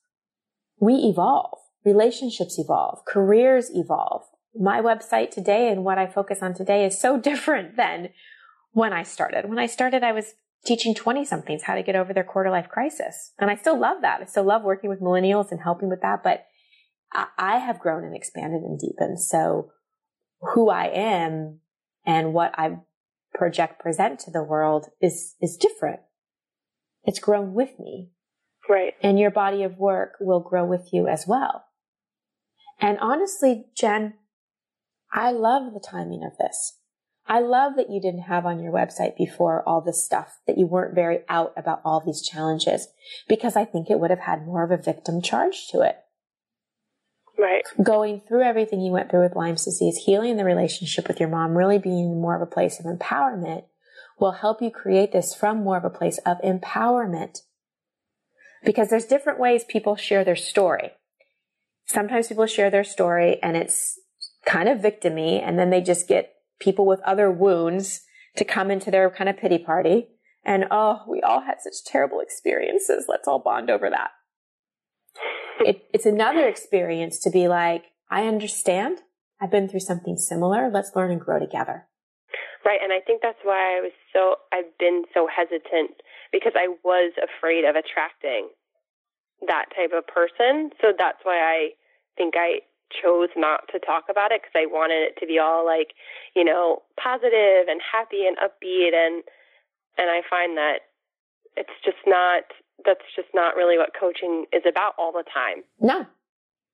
we 0.80 0.94
evolve. 0.96 1.58
Relationships 1.84 2.60
evolve. 2.60 3.00
Careers 3.08 3.72
evolve. 3.74 4.24
My 4.54 4.82
website 4.82 5.32
today 5.32 5.70
and 5.70 5.84
what 5.84 5.98
I 5.98 6.06
focus 6.06 6.40
on 6.44 6.54
today 6.54 6.86
is 6.86 7.00
so 7.00 7.18
different 7.30 7.78
than 7.78 8.10
when 8.76 8.92
I 8.92 9.04
started. 9.04 9.48
When 9.48 9.58
I 9.58 9.68
started, 9.68 10.04
I 10.04 10.12
was 10.12 10.34
teaching 10.66 10.94
20 10.94 11.24
somethings 11.24 11.64
how 11.64 11.76
to 11.76 11.82
get 11.82 11.96
over 11.96 12.14
their 12.14 12.26
quarter 12.26 12.50
life 12.50 12.68
crisis. 12.68 13.32
And 13.40 13.50
I 13.50 13.56
still 13.56 13.80
love 13.80 14.02
that. 14.02 14.20
I 14.22 14.26
still 14.26 14.44
love 14.44 14.64
working 14.64 14.90
with 14.90 15.00
millennials 15.00 15.50
and 15.50 15.62
helping 15.62 15.90
with 15.90 16.02
that, 16.02 16.24
but 16.24 16.46
I 17.38 17.60
have 17.60 17.80
grown 17.80 18.04
and 18.04 18.14
expanded 18.14 18.64
and 18.64 18.78
deepened. 18.78 19.22
So 19.22 19.72
who 20.42 20.70
I 20.70 20.88
am 20.88 21.62
and 22.06 22.34
what 22.34 22.54
I 22.58 22.80
project 23.34 23.80
present 23.80 24.20
to 24.22 24.32
the 24.32 24.44
world 24.44 24.88
is, 25.02 25.36
is 25.40 25.56
different. 25.56 26.02
It's 27.06 27.20
grown 27.20 27.54
with 27.54 27.80
me. 27.80 28.10
Right. 28.68 28.96
And 29.02 29.18
your 29.18 29.32
body 29.32 29.64
of 29.64 29.78
work 29.78 30.16
will 30.20 30.42
grow 30.42 30.66
with 30.66 30.90
you 30.92 31.08
as 31.08 31.24
well. 31.26 31.64
And 32.82 32.98
honestly, 33.00 33.68
Jen, 33.74 34.16
I 35.14 35.32
love 35.32 35.74
the 35.74 35.80
timing 35.80 36.30
of 36.30 36.38
this. 36.38 36.78
I 37.28 37.40
love 37.40 37.76
that 37.76 37.90
you 37.90 38.00
didn't 38.00 38.24
have 38.24 38.46
on 38.46 38.60
your 38.60 38.72
website 38.72 39.18
before 39.18 39.68
all 39.68 39.82
this 39.82 40.04
stuff, 40.04 40.40
that 40.46 40.58
you 40.58 40.68
weren't 40.68 40.94
very 40.94 41.20
out 41.28 41.54
about 41.58 41.82
all 41.84 42.00
these 42.00 42.22
challenges, 42.22 42.88
because 43.28 43.56
I 43.56 43.66
think 43.66 43.90
it 43.90 44.00
would 44.00 44.12
have 44.12 44.20
had 44.20 44.46
more 44.46 44.64
of 44.64 44.72
a 44.72 44.78
victim 44.78 45.22
charge 45.22 45.68
to 45.70 45.82
it. 45.82 45.98
Right. 47.38 47.64
Going 47.82 48.22
through 48.28 48.44
everything 48.44 48.80
you 48.80 48.92
went 48.92 49.10
through 49.10 49.24
with 49.24 49.36
Lyme's 49.36 49.66
disease, 49.66 50.04
healing 50.06 50.38
the 50.38 50.46
relationship 50.46 51.08
with 51.08 51.20
your 51.20 51.30
mom, 51.30 51.58
really 51.58 51.80
being 51.80 52.22
more 52.22 52.36
of 52.36 52.42
a 52.42 52.52
place 52.52 52.80
of 52.80 52.86
empowerment 52.86 53.64
will 54.20 54.34
help 54.34 54.62
you 54.62 54.70
create 54.70 55.12
this 55.12 55.34
from 55.34 55.64
more 55.64 55.78
of 55.78 55.84
a 55.84 55.90
place 55.90 56.20
of 56.20 56.38
empowerment. 56.42 57.40
Because 58.64 58.90
there's 58.90 59.06
different 59.06 59.40
ways 59.40 59.66
people 59.68 59.96
share 59.96 60.24
their 60.24 60.36
story. 60.36 60.92
Sometimes 61.86 62.28
people 62.28 62.46
share 62.46 62.70
their 62.70 62.84
story 62.84 63.40
and 63.44 63.58
it's 63.58 64.00
kind 64.46 64.70
of 64.70 64.80
victimy 64.80 65.42
and 65.42 65.60
then 65.60 65.70
they 65.70 65.82
just 65.82 66.08
get 66.08 66.35
people 66.60 66.86
with 66.86 67.02
other 67.02 67.32
wounds 67.32 68.02
to 68.38 68.44
come 68.44 68.72
into 68.72 68.92
their 68.92 69.10
kind 69.10 69.30
of 69.30 69.38
pity 69.38 69.58
party. 69.58 70.10
And 70.44 70.66
oh, 70.70 71.02
we 71.08 71.22
all 71.22 71.42
had 71.42 71.56
such 71.62 71.84
terrible 71.86 72.20
experiences. 72.20 73.06
Let's 73.08 73.28
all 73.28 73.40
bond 73.40 73.70
over 73.70 73.90
that. 73.90 74.12
It, 75.60 75.86
it's 75.94 76.06
another 76.06 76.48
experience 76.48 77.20
to 77.22 77.32
be 77.32 77.48
like, 77.48 77.86
I 78.10 78.28
understand. 78.28 79.00
I've 79.42 79.52
been 79.52 79.68
through 79.68 79.80
something 79.82 80.18
similar. 80.18 80.70
Let's 80.72 80.92
learn 80.96 81.12
and 81.12 81.20
grow 81.20 81.40
together. 81.40 81.88
Right. 82.64 82.80
And 82.82 82.92
I 82.92 83.00
think 83.00 83.22
that's 83.22 83.40
why 83.44 83.78
I 83.78 83.82
was 83.82 83.92
so, 84.14 84.36
I've 84.52 84.78
been 84.80 85.04
so 85.14 85.28
hesitant 85.28 86.02
because 86.32 86.54
I 86.56 86.68
was 86.84 87.14
afraid 87.18 87.64
of 87.64 87.76
attracting 87.76 88.50
that 89.48 89.66
type 89.76 89.92
of 89.96 90.06
person. 90.08 90.72
So 90.82 90.94
that's 90.98 91.20
why 91.24 91.38
I 91.38 91.70
think 92.18 92.36
I 92.38 92.60
chose 93.02 93.30
not 93.36 93.68
to 93.72 93.80
talk 93.80 94.06
about 94.10 94.32
it 94.32 94.42
because 94.42 94.56
I 94.56 94.66
wanted 94.66 95.04
it 95.04 95.20
to 95.20 95.28
be 95.28 95.40
all 95.40 95.66
like, 95.66 95.94
you 96.36 96.44
know, 96.44 96.84
positive 97.02 97.68
and 97.68 97.82
happy 97.82 98.26
and 98.28 98.38
upbeat 98.38 98.94
and 98.94 99.24
and 99.98 100.10
I 100.10 100.22
find 100.30 100.58
that 100.58 100.80
it's 101.56 101.78
just 101.84 102.04
not 102.06 102.44
that's 102.86 103.06
just 103.16 103.30
not 103.34 103.56
really 103.56 103.78
what 103.78 103.92
coaching 103.98 104.46
is 104.52 104.64
about 104.68 104.94
all 104.98 105.12
the 105.12 105.24
time. 105.24 105.64
No. 105.80 106.06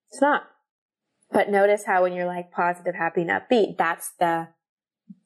It's 0.10 0.22
not. 0.22 0.44
But 1.32 1.50
notice 1.50 1.86
how 1.86 2.04
when 2.04 2.14
you're 2.14 2.26
like 2.26 2.52
positive, 2.52 2.96
happy, 2.96 3.22
and 3.22 3.30
upbeat, 3.30 3.78
that's 3.78 4.12
the 4.20 4.50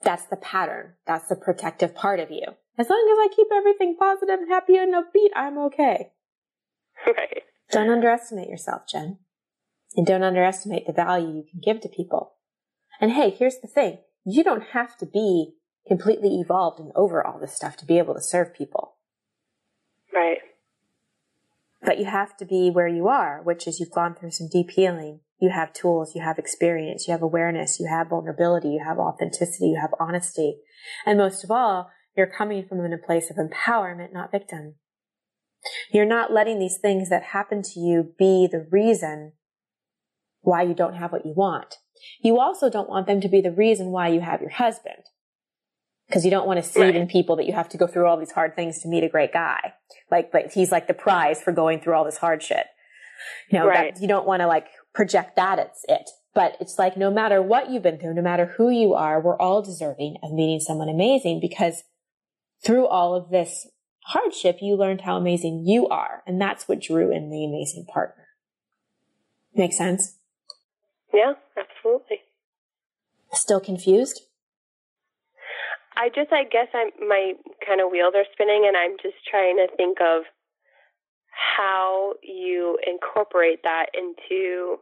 that's 0.04 0.26
the 0.26 0.36
pattern. 0.36 0.94
That's 1.08 1.28
the 1.28 1.36
protective 1.36 1.96
part 1.96 2.20
of 2.20 2.30
you. 2.30 2.46
As 2.78 2.90
long 2.90 3.10
as 3.12 3.32
I 3.32 3.36
keep 3.36 3.48
everything 3.54 3.96
positive 3.98 4.40
and 4.40 4.50
happy 4.50 4.78
and 4.78 4.94
upbeat, 4.94 5.30
I'm 5.36 5.58
okay. 5.58 6.12
Right. 7.06 7.44
Don't 7.72 7.90
underestimate 7.90 8.48
yourself, 8.48 8.84
Jen. 8.88 9.18
And 9.96 10.06
don't 10.06 10.24
underestimate 10.24 10.88
the 10.88 10.94
value 10.94 11.36
you 11.36 11.46
can 11.50 11.62
give 11.64 11.82
to 11.82 11.90
people. 11.90 12.34
And 13.00 13.12
hey, 13.12 13.30
here's 13.30 13.60
the 13.60 13.68
thing. 13.68 14.00
You 14.26 14.44
don't 14.44 14.64
have 14.74 14.98
to 14.98 15.06
be 15.06 15.54
completely 15.88 16.40
evolved 16.40 16.80
and 16.80 16.92
over 16.96 17.26
all 17.26 17.40
this 17.40 17.56
stuff 17.56 17.78
to 17.78 17.86
be 17.86 17.98
able 17.98 18.14
to 18.16 18.22
serve 18.22 18.54
people. 18.54 18.96
Right. 20.14 20.40
But 21.82 22.00
you 22.00 22.06
have 22.06 22.36
to 22.38 22.46
be 22.46 22.72
where 22.72 22.88
you 22.88 23.08
are, 23.08 23.42
which 23.44 23.68
is 23.68 23.80
you've 23.80 23.92
gone 23.92 24.16
through 24.16 24.32
some 24.32 24.50
deep 24.52 24.72
healing. 24.72 25.20
You 25.40 25.50
have 25.50 25.74
tools, 25.74 26.16
you 26.16 26.22
have 26.22 26.40
experience, 26.40 27.08
you 27.08 27.12
have 27.12 27.22
awareness, 27.22 27.80
you 27.80 27.88
have 27.88 28.10
vulnerability, 28.10 28.70
you 28.70 28.82
have 28.84 28.98
authenticity, 28.98 29.68
you 29.68 29.80
have 29.80 29.94
honesty. 30.00 30.58
And 31.06 31.18
most 31.18 31.44
of 31.44 31.52
all, 31.52 31.92
you're 32.16 32.26
coming 32.26 32.66
from 32.68 32.84
in 32.84 32.94
a 32.94 32.98
place 32.98 33.30
of 33.30 33.36
empowerment, 33.36 34.14
not 34.14 34.32
victim. 34.32 34.76
You're 35.92 36.06
not 36.06 36.32
letting 36.32 36.60
these 36.60 36.78
things 36.82 37.10
that 37.10 37.24
happen 37.24 37.62
to 37.62 37.80
you 37.80 38.14
be 38.18 38.48
the 38.50 38.66
reason 38.72 39.34
why 40.46 40.62
you 40.64 40.74
don't 40.74 40.96
have 40.96 41.12
what 41.12 41.26
you 41.26 41.34
want. 41.34 41.76
You 42.22 42.40
also 42.40 42.70
don't 42.70 42.90
want 42.90 43.08
them 43.08 43.22
to 43.22 43.30
be 43.30 43.42
the 43.42 43.52
reason 43.52 43.88
why 43.88 44.10
you 44.10 44.22
have 44.22 44.42
your 44.42 44.52
husband. 44.52 45.04
Because 46.08 46.24
you 46.24 46.30
don't 46.30 46.46
want 46.46 46.64
to 46.64 46.70
see 46.70 46.82
right. 46.82 46.96
in 46.96 47.08
people 47.08 47.36
that 47.38 47.48
you 47.48 47.54
have 47.54 47.70
to 47.70 47.78
go 47.78 47.88
through 47.88 48.06
all 48.06 48.18
these 48.18 48.32
hard 48.32 48.56
things 48.56 48.80
to 48.82 48.88
meet 48.88 49.04
a 49.04 49.10
great 49.10 49.34
guy. 49.34 49.74
Like, 50.12 50.32
like 50.34 50.54
he's 50.54 50.72
like 50.72 50.88
the 50.88 50.94
prize 50.94 51.42
for 51.42 51.52
going 51.52 51.82
through 51.82 51.96
all 51.96 52.06
this 52.06 52.18
hard 52.18 52.44
shit. 52.44 52.68
You 53.50 53.60
know, 53.60 53.66
right. 53.66 53.96
that, 53.96 54.02
you 54.02 54.08
don't 54.08 54.28
want 54.28 54.42
to 54.42 54.48
like 54.48 54.68
project 54.94 55.36
that 55.36 55.58
it's 55.58 55.84
it. 55.88 56.10
But 56.36 56.58
it's 56.60 56.78
like 56.78 56.96
no 56.96 57.10
matter 57.10 57.42
what 57.42 57.72
you've 57.72 57.82
been 57.82 57.98
through, 57.98 58.14
no 58.14 58.22
matter 58.22 58.54
who 58.58 58.70
you 58.70 58.94
are, 58.94 59.22
we're 59.22 59.40
all 59.40 59.64
deserving 59.64 60.18
of 60.22 60.32
meeting 60.32 60.60
someone 60.60 60.90
amazing 60.90 61.40
because 61.42 61.84
through 62.64 62.86
all 62.86 63.16
of 63.16 63.30
this 63.32 63.68
hardship, 64.04 64.60
you 64.62 64.76
learned 64.76 65.02
how 65.02 65.18
amazing 65.18 65.64
you 65.66 65.88
are. 65.88 66.22
And 66.28 66.40
that's 66.40 66.68
what 66.68 66.82
drew 66.82 67.12
in 67.12 67.30
the 67.32 67.46
amazing 67.46 67.86
partner. 67.92 68.28
Make 69.56 69.74
sense? 69.74 70.18
Yeah, 71.16 71.34
absolutely. 71.56 72.20
Still 73.32 73.62
confused? 73.62 74.22
I 75.96 76.10
just, 76.10 76.32
I 76.34 76.44
guess 76.44 76.68
I'm, 76.76 76.92
my 77.08 77.34
kind 77.66 77.80
of 77.80 77.90
wheels 77.90 78.14
are 78.16 78.28
spinning 78.34 78.66
and 78.68 78.76
I'm 78.76 78.98
just 79.02 79.16
trying 79.24 79.56
to 79.58 79.68
think 79.78 80.00
of 80.02 80.24
how 81.32 82.16
you 82.22 82.78
incorporate 82.86 83.64
that 83.64 83.88
into 83.96 84.78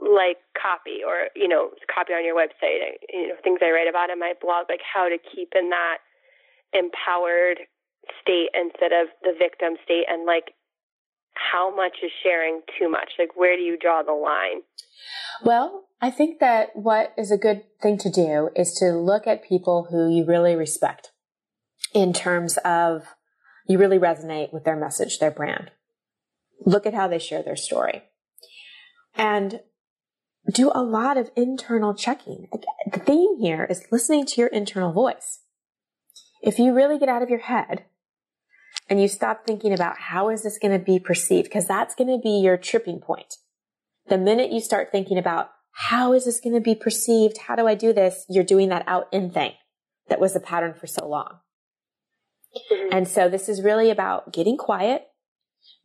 like 0.00 0.38
copy 0.56 1.04
or, 1.06 1.28
you 1.36 1.46
know, 1.46 1.70
copy 1.92 2.14
on 2.14 2.24
your 2.24 2.34
website, 2.34 2.96
you 3.12 3.28
know, 3.28 3.36
things 3.44 3.60
I 3.62 3.70
write 3.70 3.88
about 3.88 4.08
in 4.08 4.18
my 4.18 4.32
blog, 4.40 4.66
like 4.70 4.80
how 4.80 5.08
to 5.08 5.18
keep 5.18 5.52
in 5.54 5.68
that 5.70 5.98
empowered 6.72 7.60
state 8.20 8.48
instead 8.56 8.92
of 8.96 9.12
the 9.22 9.36
victim 9.36 9.76
state 9.84 10.04
and 10.08 10.24
like 10.24 10.56
how 11.34 11.74
much 11.74 11.96
is 12.02 12.10
sharing 12.22 12.60
too 12.78 12.88
much? 12.88 13.12
Like 13.18 13.36
where 13.36 13.56
do 13.56 13.62
you 13.62 13.78
draw 13.78 14.02
the 14.02 14.12
line? 14.12 14.62
Well, 15.44 15.84
I 16.00 16.10
think 16.10 16.40
that 16.40 16.70
what 16.74 17.12
is 17.16 17.30
a 17.30 17.38
good 17.38 17.62
thing 17.82 17.98
to 17.98 18.10
do 18.10 18.50
is 18.54 18.72
to 18.80 18.92
look 18.92 19.26
at 19.26 19.44
people 19.44 19.88
who 19.90 20.08
you 20.08 20.24
really 20.26 20.54
respect 20.54 21.12
in 21.92 22.12
terms 22.12 22.58
of 22.58 23.06
you 23.66 23.78
really 23.78 23.98
resonate 23.98 24.52
with 24.52 24.64
their 24.64 24.76
message, 24.76 25.18
their 25.18 25.30
brand. 25.30 25.70
Look 26.64 26.86
at 26.86 26.94
how 26.94 27.08
they 27.08 27.18
share 27.18 27.42
their 27.42 27.56
story. 27.56 28.02
And 29.16 29.60
do 30.52 30.70
a 30.74 30.82
lot 30.82 31.16
of 31.16 31.30
internal 31.36 31.94
checking. 31.94 32.48
The 32.92 32.98
theme 32.98 33.38
here 33.40 33.64
is 33.64 33.86
listening 33.90 34.26
to 34.26 34.40
your 34.40 34.48
internal 34.48 34.92
voice. 34.92 35.40
If 36.42 36.58
you 36.58 36.74
really 36.74 36.98
get 36.98 37.08
out 37.08 37.22
of 37.22 37.30
your 37.30 37.40
head 37.40 37.86
and 38.88 39.00
you 39.00 39.08
stop 39.08 39.46
thinking 39.46 39.72
about 39.72 39.98
how 39.98 40.28
is 40.28 40.42
this 40.42 40.58
going 40.58 40.78
to 40.78 40.84
be 40.84 40.98
perceived, 40.98 41.44
because 41.44 41.66
that's 41.66 41.94
going 41.94 42.08
to 42.08 42.22
be 42.22 42.40
your 42.40 42.56
tripping 42.56 43.00
point. 43.00 43.34
The 44.08 44.18
minute 44.18 44.52
you 44.52 44.60
start 44.60 44.92
thinking 44.92 45.18
about 45.18 45.50
how 45.72 46.12
is 46.12 46.24
this 46.24 46.40
going 46.40 46.54
to 46.54 46.60
be 46.60 46.74
perceived? 46.74 47.38
How 47.46 47.56
do 47.56 47.66
I 47.66 47.74
do 47.74 47.92
this? 47.92 48.24
You're 48.28 48.44
doing 48.44 48.68
that 48.68 48.84
out 48.86 49.06
in 49.12 49.30
thing 49.30 49.52
that 50.08 50.20
was 50.20 50.34
the 50.34 50.40
pattern 50.40 50.74
for 50.74 50.86
so 50.86 51.08
long. 51.08 51.38
Mm-hmm. 52.70 52.88
And 52.92 53.08
so 53.08 53.28
this 53.28 53.48
is 53.48 53.62
really 53.62 53.90
about 53.90 54.32
getting 54.32 54.56
quiet, 54.56 55.06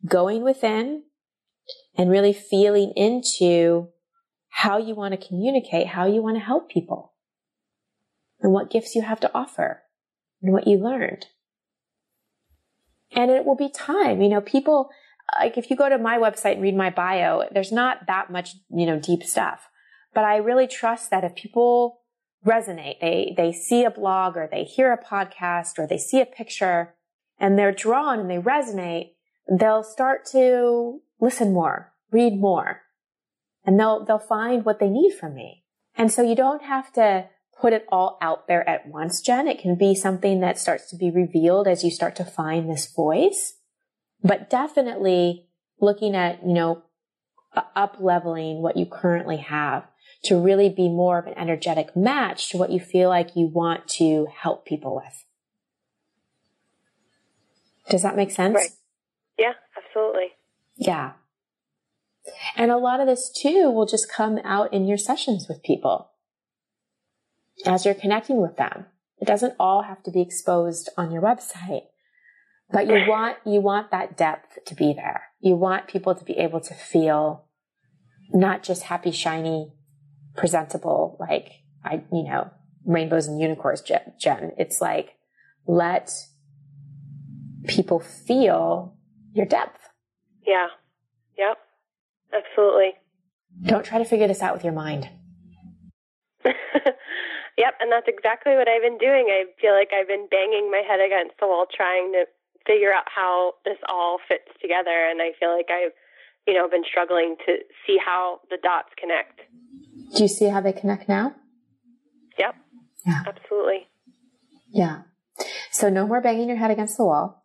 going 0.06 0.42
within 0.42 1.04
and 1.96 2.10
really 2.10 2.32
feeling 2.32 2.92
into 2.94 3.88
how 4.50 4.78
you 4.78 4.94
want 4.94 5.18
to 5.18 5.28
communicate, 5.28 5.88
how 5.88 6.06
you 6.06 6.22
want 6.22 6.36
to 6.36 6.44
help 6.44 6.68
people 6.68 7.14
and 8.40 8.52
what 8.52 8.70
gifts 8.70 8.94
you 8.94 9.02
have 9.02 9.20
to 9.20 9.30
offer 9.34 9.82
and 10.42 10.52
what 10.52 10.66
you 10.66 10.76
learned. 10.76 11.26
And 13.12 13.30
it 13.30 13.44
will 13.44 13.56
be 13.56 13.68
time. 13.68 14.22
You 14.22 14.28
know, 14.28 14.40
people, 14.40 14.90
like 15.38 15.58
if 15.58 15.70
you 15.70 15.76
go 15.76 15.88
to 15.88 15.98
my 15.98 16.18
website 16.18 16.54
and 16.54 16.62
read 16.62 16.76
my 16.76 16.90
bio, 16.90 17.44
there's 17.52 17.72
not 17.72 18.06
that 18.06 18.30
much, 18.30 18.56
you 18.70 18.86
know, 18.86 18.98
deep 18.98 19.22
stuff. 19.22 19.68
But 20.14 20.24
I 20.24 20.36
really 20.36 20.66
trust 20.66 21.10
that 21.10 21.24
if 21.24 21.34
people 21.34 22.00
resonate, 22.46 23.00
they, 23.00 23.34
they 23.36 23.52
see 23.52 23.84
a 23.84 23.90
blog 23.90 24.36
or 24.36 24.48
they 24.50 24.64
hear 24.64 24.92
a 24.92 25.02
podcast 25.02 25.78
or 25.78 25.86
they 25.86 25.98
see 25.98 26.20
a 26.20 26.26
picture 26.26 26.94
and 27.38 27.58
they're 27.58 27.72
drawn 27.72 28.18
and 28.20 28.30
they 28.30 28.38
resonate, 28.38 29.12
they'll 29.50 29.82
start 29.82 30.24
to 30.32 31.00
listen 31.20 31.52
more, 31.52 31.92
read 32.10 32.38
more, 32.38 32.82
and 33.64 33.78
they'll, 33.78 34.04
they'll 34.04 34.18
find 34.18 34.64
what 34.64 34.78
they 34.78 34.88
need 34.88 35.12
from 35.12 35.34
me. 35.34 35.64
And 35.94 36.12
so 36.12 36.22
you 36.22 36.34
don't 36.34 36.62
have 36.62 36.92
to 36.94 37.28
put 37.60 37.72
it 37.72 37.86
all 37.90 38.18
out 38.20 38.48
there 38.48 38.68
at 38.68 38.86
once, 38.86 39.20
Jen. 39.20 39.46
It 39.46 39.60
can 39.60 39.74
be 39.74 39.94
something 39.94 40.40
that 40.40 40.58
starts 40.58 40.88
to 40.90 40.96
be 40.96 41.10
revealed 41.10 41.68
as 41.68 41.84
you 41.84 41.90
start 41.90 42.16
to 42.16 42.24
find 42.24 42.68
this 42.68 42.92
voice, 42.92 43.54
but 44.22 44.48
definitely 44.48 45.46
looking 45.80 46.14
at, 46.14 46.42
you 46.46 46.54
know, 46.54 46.82
up 47.74 47.96
leveling 47.98 48.62
what 48.62 48.76
you 48.76 48.86
currently 48.86 49.38
have 49.38 49.84
to 50.22 50.40
really 50.40 50.68
be 50.68 50.88
more 50.88 51.18
of 51.18 51.26
an 51.26 51.36
energetic 51.36 51.96
match 51.96 52.50
to 52.50 52.56
what 52.56 52.70
you 52.70 52.78
feel 52.78 53.08
like 53.08 53.34
you 53.34 53.46
want 53.46 53.88
to 53.88 54.26
help 54.42 54.64
people 54.64 54.94
with. 54.94 55.24
Does 57.88 58.02
that 58.02 58.16
make 58.16 58.30
sense? 58.30 58.54
Right. 58.54 58.70
Yeah, 59.38 59.54
absolutely. 59.76 60.28
Yeah. 60.76 61.12
And 62.54 62.70
a 62.70 62.76
lot 62.76 63.00
of 63.00 63.06
this 63.06 63.30
too 63.30 63.70
will 63.70 63.86
just 63.86 64.12
come 64.12 64.38
out 64.44 64.72
in 64.72 64.86
your 64.86 64.98
sessions 64.98 65.46
with 65.48 65.62
people 65.62 66.09
as 67.66 67.84
you're 67.84 67.94
connecting 67.94 68.40
with 68.40 68.56
them. 68.56 68.86
It 69.18 69.26
doesn't 69.26 69.54
all 69.60 69.82
have 69.82 70.02
to 70.04 70.10
be 70.10 70.22
exposed 70.22 70.88
on 70.96 71.12
your 71.12 71.22
website, 71.22 71.82
but 72.70 72.86
you 72.86 73.04
want, 73.06 73.36
you 73.44 73.60
want 73.60 73.90
that 73.90 74.16
depth 74.16 74.64
to 74.66 74.74
be 74.74 74.94
there. 74.94 75.24
You 75.40 75.56
want 75.56 75.88
people 75.88 76.14
to 76.14 76.24
be 76.24 76.38
able 76.38 76.60
to 76.60 76.74
feel 76.74 77.46
not 78.32 78.62
just 78.62 78.84
happy, 78.84 79.10
shiny, 79.10 79.72
presentable, 80.36 81.16
like 81.20 81.50
I, 81.84 82.04
you 82.12 82.24
know, 82.24 82.50
rainbows 82.84 83.26
and 83.26 83.40
unicorns, 83.40 83.82
Jen. 83.82 84.52
It's 84.58 84.80
like, 84.80 85.16
let 85.66 86.10
people 87.66 88.00
feel 88.00 88.96
your 89.32 89.46
depth. 89.46 89.88
Yeah. 90.46 90.68
Yep. 91.38 91.58
Absolutely. 92.32 92.92
Don't 93.62 93.84
try 93.84 93.98
to 93.98 94.04
figure 94.04 94.28
this 94.28 94.42
out 94.42 94.54
with 94.54 94.64
your 94.64 94.72
mind. 94.72 95.08
yep, 97.60 97.76
and 97.80 97.92
that's 97.92 98.08
exactly 98.08 98.56
what 98.56 98.66
I've 98.68 98.80
been 98.80 98.96
doing. 98.96 99.28
I 99.28 99.44
feel 99.60 99.76
like 99.76 99.92
I've 99.92 100.08
been 100.08 100.26
banging 100.32 100.72
my 100.72 100.80
head 100.80 101.04
against 101.04 101.36
the 101.36 101.46
wall 101.46 101.68
trying 101.68 102.12
to 102.16 102.24
figure 102.66 102.92
out 102.92 103.04
how 103.06 103.54
this 103.64 103.78
all 103.88 104.18
fits 104.28 104.48
together 104.60 104.92
and 104.92 105.20
I 105.20 105.32
feel 105.40 105.56
like 105.56 105.68
I've 105.70 105.92
you 106.46 106.54
know 106.54 106.68
been 106.68 106.84
struggling 106.88 107.36
to 107.46 107.52
see 107.86 107.96
how 108.04 108.40
the 108.50 108.58
dots 108.62 108.90
connect. 108.98 109.40
Do 110.16 110.22
you 110.22 110.28
see 110.28 110.48
how 110.48 110.60
they 110.60 110.72
connect 110.72 111.08
now? 111.08 111.34
Yep. 112.38 112.54
Yeah. 113.06 113.22
Absolutely. 113.26 113.88
Yeah. 114.72 115.02
So 115.70 115.88
no 115.88 116.06
more 116.06 116.20
banging 116.20 116.48
your 116.48 116.58
head 116.58 116.70
against 116.70 116.96
the 116.96 117.04
wall. 117.04 117.44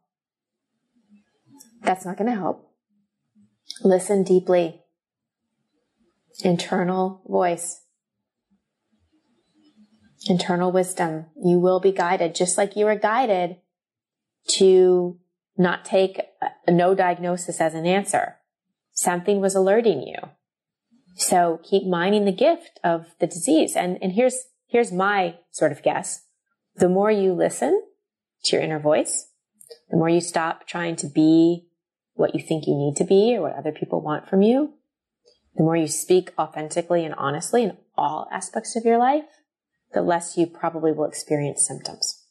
That's 1.82 2.06
not 2.06 2.18
going 2.18 2.30
to 2.30 2.36
help. 2.36 2.72
Listen 3.84 4.24
deeply. 4.24 4.82
Internal 6.44 7.22
voice. 7.28 7.82
Internal 10.28 10.72
wisdom. 10.72 11.28
You 11.44 11.60
will 11.60 11.80
be 11.80 11.92
guided 11.92 12.36
just 12.36 12.58
like 12.58 12.76
you 12.76 12.86
were 12.86 12.96
guided 12.96 13.58
to 14.48 15.20
not 15.58 15.86
take 15.86 16.22
a 16.68 16.72
no 16.72 16.96
diagnosis 16.96 17.62
as 17.62 17.74
an 17.74 17.86
answer. 17.86 18.38
Something 18.94 19.40
was 19.40 19.56
alerting 19.56 20.02
you. 20.02 20.16
So 21.16 21.62
keep 21.64 21.86
mining 21.86 22.26
the 22.26 22.32
gift 22.32 22.80
of 22.84 23.08
the 23.20 23.28
disease. 23.28 23.76
And, 23.76 23.98
and 24.02 24.14
here's, 24.14 24.48
here's 24.68 24.92
my 24.92 25.36
sort 25.52 25.72
of 25.72 25.82
guess. 25.82 26.26
The 26.76 26.90
more 26.90 27.12
you 27.12 27.34
listen 27.34 27.82
to 28.46 28.56
your 28.56 28.64
inner 28.64 28.80
voice, 28.80 29.28
the 29.90 29.98
more 29.98 30.10
you 30.10 30.22
stop 30.22 30.68
trying 30.68 30.98
to 30.98 31.08
be 31.08 31.68
what 32.16 32.36
you 32.36 32.42
think 32.42 32.68
you 32.68 32.76
need 32.76 32.96
to 32.98 33.04
be 33.04 33.36
or 33.36 33.42
what 33.42 33.56
other 33.56 33.72
people 33.72 34.02
want 34.02 34.28
from 34.30 34.42
you, 34.42 34.74
the 35.56 35.64
more 35.64 35.78
you 35.78 35.88
speak 35.88 36.32
authentically 36.38 37.06
and 37.06 37.16
honestly 37.16 37.64
in 37.64 37.78
all 37.98 38.28
aspects 38.32 38.76
of 38.76 38.84
your 38.84 38.98
life, 38.98 39.26
the 39.96 40.02
less 40.02 40.38
you 40.38 40.46
probably 40.46 40.92
will 40.92 41.06
experience 41.06 41.66
symptoms. 41.66 42.22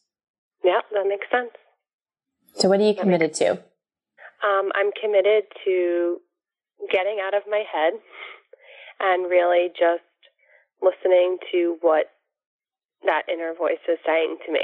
Yeah, 0.62 0.80
that 0.92 1.06
makes 1.08 1.26
sense. 1.32 1.50
So, 2.54 2.68
what 2.68 2.78
are 2.78 2.86
you 2.86 2.94
committed 2.94 3.34
to? 3.34 3.52
Um, 3.52 4.70
I'm 4.74 4.92
committed 5.02 5.44
to 5.64 6.18
getting 6.92 7.18
out 7.26 7.34
of 7.34 7.42
my 7.50 7.64
head 7.72 7.94
and 9.00 9.28
really 9.28 9.68
just 9.68 10.04
listening 10.80 11.38
to 11.50 11.78
what 11.80 12.06
that 13.04 13.22
inner 13.32 13.54
voice 13.54 13.82
is 13.88 13.98
saying 14.06 14.36
to 14.46 14.52
me. 14.52 14.60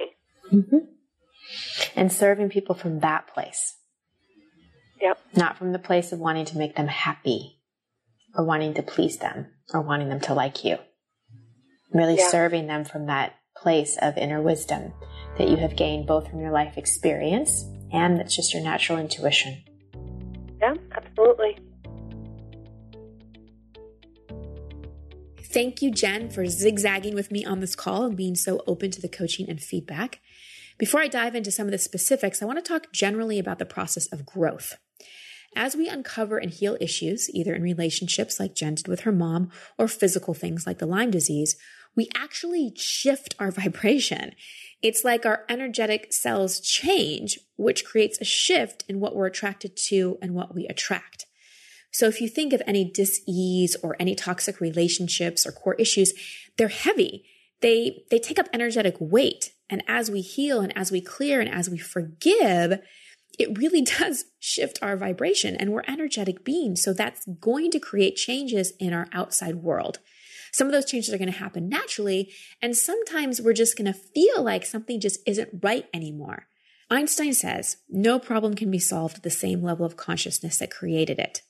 Mm-hmm. 0.53 1.97
And 1.97 2.13
serving 2.13 2.51
people 2.51 2.75
from 2.75 3.01
that 3.01 3.27
place. 3.27 3.77
Yep. 5.01 5.19
Not 5.35 5.57
from 5.57 5.73
the 5.73 5.79
place 5.79 6.13
of 6.13 6.19
wanting 6.19 6.45
to 6.47 6.59
make 6.59 6.77
them 6.77 6.89
happy 6.89 7.61
or 8.35 8.45
wanting 8.45 8.75
to 8.75 8.83
please 8.83 9.17
them 9.17 9.47
or 9.73 9.81
wanting 9.81 10.11
them 10.11 10.21
to 10.21 10.35
like 10.35 10.65
you. 10.65 10.77
Really 11.93 12.17
yeah. 12.17 12.29
serving 12.29 12.67
them 12.67 12.85
from 12.85 13.07
that 13.07 13.35
place 13.57 13.99
of 14.01 14.17
inner 14.17 14.41
wisdom 14.41 14.93
that 15.39 15.49
you 15.49 15.57
have 15.57 15.77
gained 15.77 16.07
both 16.07 16.29
from 16.29 16.41
your 16.41 16.53
life 16.53 16.77
experience 16.77 17.65
and 17.93 18.19
that's 18.19 18.35
just 18.35 18.55
your 18.55 18.63
natural 18.63 18.99
intuition. 18.99 19.63
Yeah, 20.61 20.75
absolutely. 20.93 21.59
Thank 25.53 25.83
you, 25.83 25.91
Jen, 25.91 26.31
for 26.31 26.47
zigzagging 26.47 27.15
with 27.15 27.33
me 27.33 27.45
on 27.45 27.59
this 27.59 27.75
call 27.75 28.05
and 28.05 28.17
being 28.17 28.37
so 28.37 28.63
open 28.69 28.93
to 28.93 29.01
the 29.01 29.09
coaching 29.09 29.49
and 29.49 29.61
feedback. 29.61 30.21
Before 30.79 31.01
I 31.01 31.09
dive 31.09 31.35
into 31.35 31.51
some 31.51 31.67
of 31.67 31.73
the 31.73 31.79
specifics, 31.79 32.41
I 32.41 32.47
want 32.47 32.65
to 32.65 32.69
talk 32.69 32.93
generally 32.93 33.39
about 33.39 33.59
the 33.59 33.67
process 33.67 34.07
of 34.13 34.25
growth. 34.25 34.79
As 35.57 35.75
we 35.75 35.89
uncover 35.89 36.39
and 36.39 36.53
heal 36.53 36.77
issues, 36.81 37.29
either 37.35 37.53
in 37.53 37.63
relationships 37.63 38.39
like 38.39 38.55
Jen 38.55 38.77
did 38.77 38.87
with 38.87 39.01
her 39.01 39.11
mom 39.11 39.51
or 39.77 39.89
physical 39.89 40.35
things 40.35 40.67
like 40.67 40.79
the 40.79 40.87
Lyme 40.87 41.11
disease, 41.11 41.57
we 41.97 42.09
actually 42.15 42.73
shift 42.77 43.35
our 43.39 43.51
vibration. 43.63 44.33
It's 44.83 45.05
like 45.05 45.27
our 45.27 45.45
energetic 45.49 46.13
cells 46.13 46.61
change, 46.61 47.39
which 47.57 47.85
creates 47.85 48.21
a 48.21 48.25
shift 48.25 48.85
in 48.89 49.01
what 49.01 49.15
we're 49.15 49.27
attracted 49.27 49.77
to 49.89 50.19
and 50.23 50.35
what 50.35 50.55
we 50.55 50.67
attract. 50.67 51.27
So 51.93 52.07
if 52.07 52.21
you 52.21 52.29
think 52.29 52.53
of 52.53 52.63
any 52.67 52.85
dis-ease 52.85 53.77
or 53.83 53.97
any 53.99 54.15
toxic 54.15 54.61
relationships 54.61 55.45
or 55.45 55.53
core 55.53 55.75
issues, 55.75 56.13
they're 56.57 56.69
heavy. 56.69 57.25
They, 57.61 58.05
they 58.11 58.19
take 58.19 58.39
up 58.39 58.49
energetic 58.53 58.97
weight. 59.01 59.53
And 59.69 59.83
as 59.87 60.11
we 60.11 60.21
heal 60.21 60.61
and 60.61 60.77
as 60.77 60.91
we 60.91 61.01
clear 61.01 61.41
and 61.41 61.51
as 61.51 61.69
we 61.69 61.79
forgive, 61.79 62.81
it 63.39 63.59
really 63.59 63.83
does 63.99 64.27
shift 64.39 64.79
our 64.83 64.97
vibration 64.97 65.57
and 65.57 65.73
we're 65.73 65.83
energetic 65.87 66.45
beings. 66.45 66.83
So 66.83 66.93
that's 66.93 67.27
going 67.41 67.71
to 67.73 67.81
create 67.81 68.17
changes 68.17 68.73
in 68.79 68.93
our 68.93 69.09
outside 69.13 69.57
world. 69.57 69.99
Some 70.53 70.67
of 70.67 70.73
those 70.73 70.85
changes 70.85 71.13
are 71.13 71.19
going 71.19 71.33
to 71.33 71.39
happen 71.39 71.69
naturally. 71.69 72.33
And 72.61 72.77
sometimes 72.77 73.41
we're 73.41 73.53
just 73.53 73.77
going 73.77 73.93
to 73.93 73.99
feel 73.99 74.43
like 74.43 74.65
something 74.65 75.01
just 75.01 75.21
isn't 75.27 75.61
right 75.63 75.87
anymore. 75.95 76.47
Einstein 76.91 77.35
says 77.35 77.77
no 77.89 78.19
problem 78.19 78.55
can 78.55 78.71
be 78.71 78.79
solved 78.79 79.19
at 79.19 79.23
the 79.23 79.31
same 79.31 79.63
level 79.63 79.87
of 79.87 79.97
consciousness 79.97 80.59
that 80.59 80.73
created 80.73 81.19
it. 81.19 81.43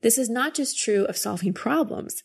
This 0.00 0.16
is 0.16 0.30
not 0.30 0.54
just 0.54 0.78
true 0.78 1.04
of 1.04 1.16
solving 1.16 1.52
problems. 1.52 2.22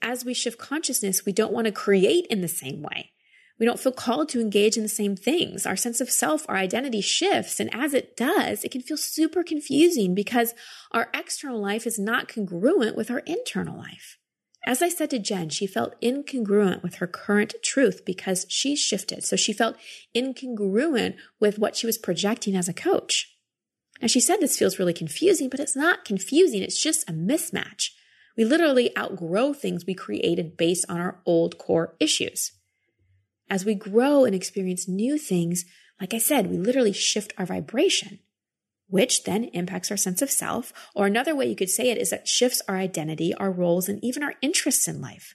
As 0.00 0.24
we 0.24 0.34
shift 0.34 0.58
consciousness, 0.58 1.24
we 1.24 1.32
don't 1.32 1.52
want 1.52 1.66
to 1.66 1.72
create 1.72 2.26
in 2.28 2.40
the 2.40 2.48
same 2.48 2.82
way. 2.82 3.12
We 3.60 3.66
don't 3.66 3.78
feel 3.78 3.92
called 3.92 4.28
to 4.30 4.40
engage 4.40 4.76
in 4.76 4.82
the 4.82 4.88
same 4.88 5.14
things. 5.14 5.66
Our 5.66 5.76
sense 5.76 6.00
of 6.00 6.10
self, 6.10 6.44
our 6.48 6.56
identity 6.56 7.00
shifts. 7.00 7.60
And 7.60 7.72
as 7.72 7.94
it 7.94 8.16
does, 8.16 8.64
it 8.64 8.72
can 8.72 8.80
feel 8.80 8.96
super 8.96 9.44
confusing 9.44 10.14
because 10.14 10.54
our 10.90 11.08
external 11.14 11.60
life 11.60 11.86
is 11.86 11.98
not 11.98 12.26
congruent 12.26 12.96
with 12.96 13.10
our 13.10 13.20
internal 13.20 13.78
life. 13.78 14.18
As 14.64 14.80
I 14.80 14.88
said 14.88 15.10
to 15.10 15.18
Jen, 15.18 15.48
she 15.48 15.66
felt 15.66 16.00
incongruent 16.00 16.82
with 16.82 16.96
her 16.96 17.06
current 17.06 17.54
truth 17.62 18.04
because 18.04 18.46
she 18.48 18.76
shifted. 18.76 19.24
So 19.24 19.34
she 19.34 19.52
felt 19.52 19.76
incongruent 20.14 21.16
with 21.40 21.58
what 21.58 21.74
she 21.74 21.86
was 21.86 21.98
projecting 21.98 22.54
as 22.54 22.68
a 22.68 22.74
coach. 22.74 23.36
Now 24.00 24.06
she 24.06 24.20
said 24.20 24.36
this 24.36 24.58
feels 24.58 24.78
really 24.78 24.92
confusing, 24.92 25.48
but 25.48 25.60
it's 25.60 25.76
not 25.76 26.04
confusing. 26.04 26.62
It's 26.62 26.80
just 26.80 27.08
a 27.08 27.12
mismatch. 27.12 27.90
We 28.36 28.44
literally 28.44 28.96
outgrow 28.96 29.52
things 29.52 29.84
we 29.84 29.94
created 29.94 30.56
based 30.56 30.86
on 30.88 31.00
our 31.00 31.20
old 31.26 31.58
core 31.58 31.96
issues. 31.98 32.52
As 33.50 33.64
we 33.64 33.74
grow 33.74 34.24
and 34.24 34.34
experience 34.34 34.88
new 34.88 35.18
things, 35.18 35.64
like 36.00 36.14
I 36.14 36.18
said, 36.18 36.50
we 36.50 36.56
literally 36.56 36.92
shift 36.92 37.32
our 37.36 37.46
vibration 37.46 38.20
which 38.92 39.24
then 39.24 39.44
impacts 39.54 39.90
our 39.90 39.96
sense 39.96 40.20
of 40.20 40.30
self. 40.30 40.70
Or 40.94 41.06
another 41.06 41.34
way 41.34 41.46
you 41.46 41.56
could 41.56 41.70
say 41.70 41.88
it 41.88 41.96
is 41.96 42.10
that 42.10 42.28
shifts 42.28 42.60
our 42.68 42.76
identity, 42.76 43.32
our 43.34 43.50
roles, 43.50 43.88
and 43.88 43.98
even 44.04 44.22
our 44.22 44.34
interests 44.42 44.86
in 44.86 45.00
life. 45.00 45.34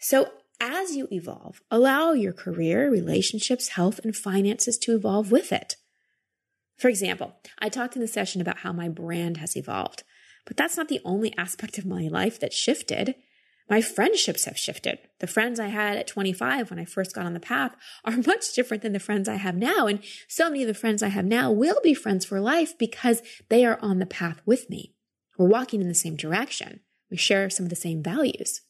So 0.00 0.32
as 0.60 0.96
you 0.96 1.06
evolve, 1.12 1.62
allow 1.70 2.10
your 2.10 2.32
career, 2.32 2.90
relationships, 2.90 3.68
health, 3.68 4.00
and 4.02 4.16
finances 4.16 4.78
to 4.78 4.96
evolve 4.96 5.30
with 5.30 5.52
it. 5.52 5.76
For 6.76 6.88
example, 6.88 7.36
I 7.60 7.68
talked 7.68 7.94
in 7.94 8.02
the 8.02 8.08
session 8.08 8.40
about 8.40 8.58
how 8.58 8.72
my 8.72 8.88
brand 8.88 9.36
has 9.36 9.56
evolved, 9.56 10.02
but 10.44 10.56
that's 10.56 10.76
not 10.76 10.88
the 10.88 11.00
only 11.04 11.32
aspect 11.38 11.78
of 11.78 11.86
my 11.86 12.08
life 12.08 12.40
that 12.40 12.52
shifted 12.52 13.14
my 13.70 13.80
friendships 13.80 14.46
have 14.46 14.58
shifted. 14.58 14.98
The 15.20 15.28
friends 15.28 15.60
I 15.60 15.68
had 15.68 15.96
at 15.96 16.08
25 16.08 16.70
when 16.70 16.80
I 16.80 16.84
first 16.84 17.14
got 17.14 17.24
on 17.24 17.34
the 17.34 17.40
path 17.40 17.76
are 18.04 18.16
much 18.26 18.52
different 18.52 18.82
than 18.82 18.92
the 18.92 18.98
friends 18.98 19.28
I 19.28 19.36
have 19.36 19.54
now. 19.54 19.86
And 19.86 20.00
so 20.26 20.50
many 20.50 20.64
of 20.64 20.68
the 20.68 20.74
friends 20.74 21.04
I 21.04 21.08
have 21.08 21.24
now 21.24 21.52
will 21.52 21.78
be 21.82 21.94
friends 21.94 22.24
for 22.26 22.40
life 22.40 22.76
because 22.76 23.22
they 23.48 23.64
are 23.64 23.78
on 23.80 24.00
the 24.00 24.06
path 24.06 24.42
with 24.44 24.68
me. 24.68 24.94
We're 25.38 25.46
walking 25.46 25.80
in 25.80 25.88
the 25.88 25.94
same 25.94 26.16
direction. 26.16 26.80
We 27.10 27.16
share 27.16 27.48
some 27.48 27.64
of 27.64 27.70
the 27.70 27.76
same 27.76 28.02
values. 28.02 28.62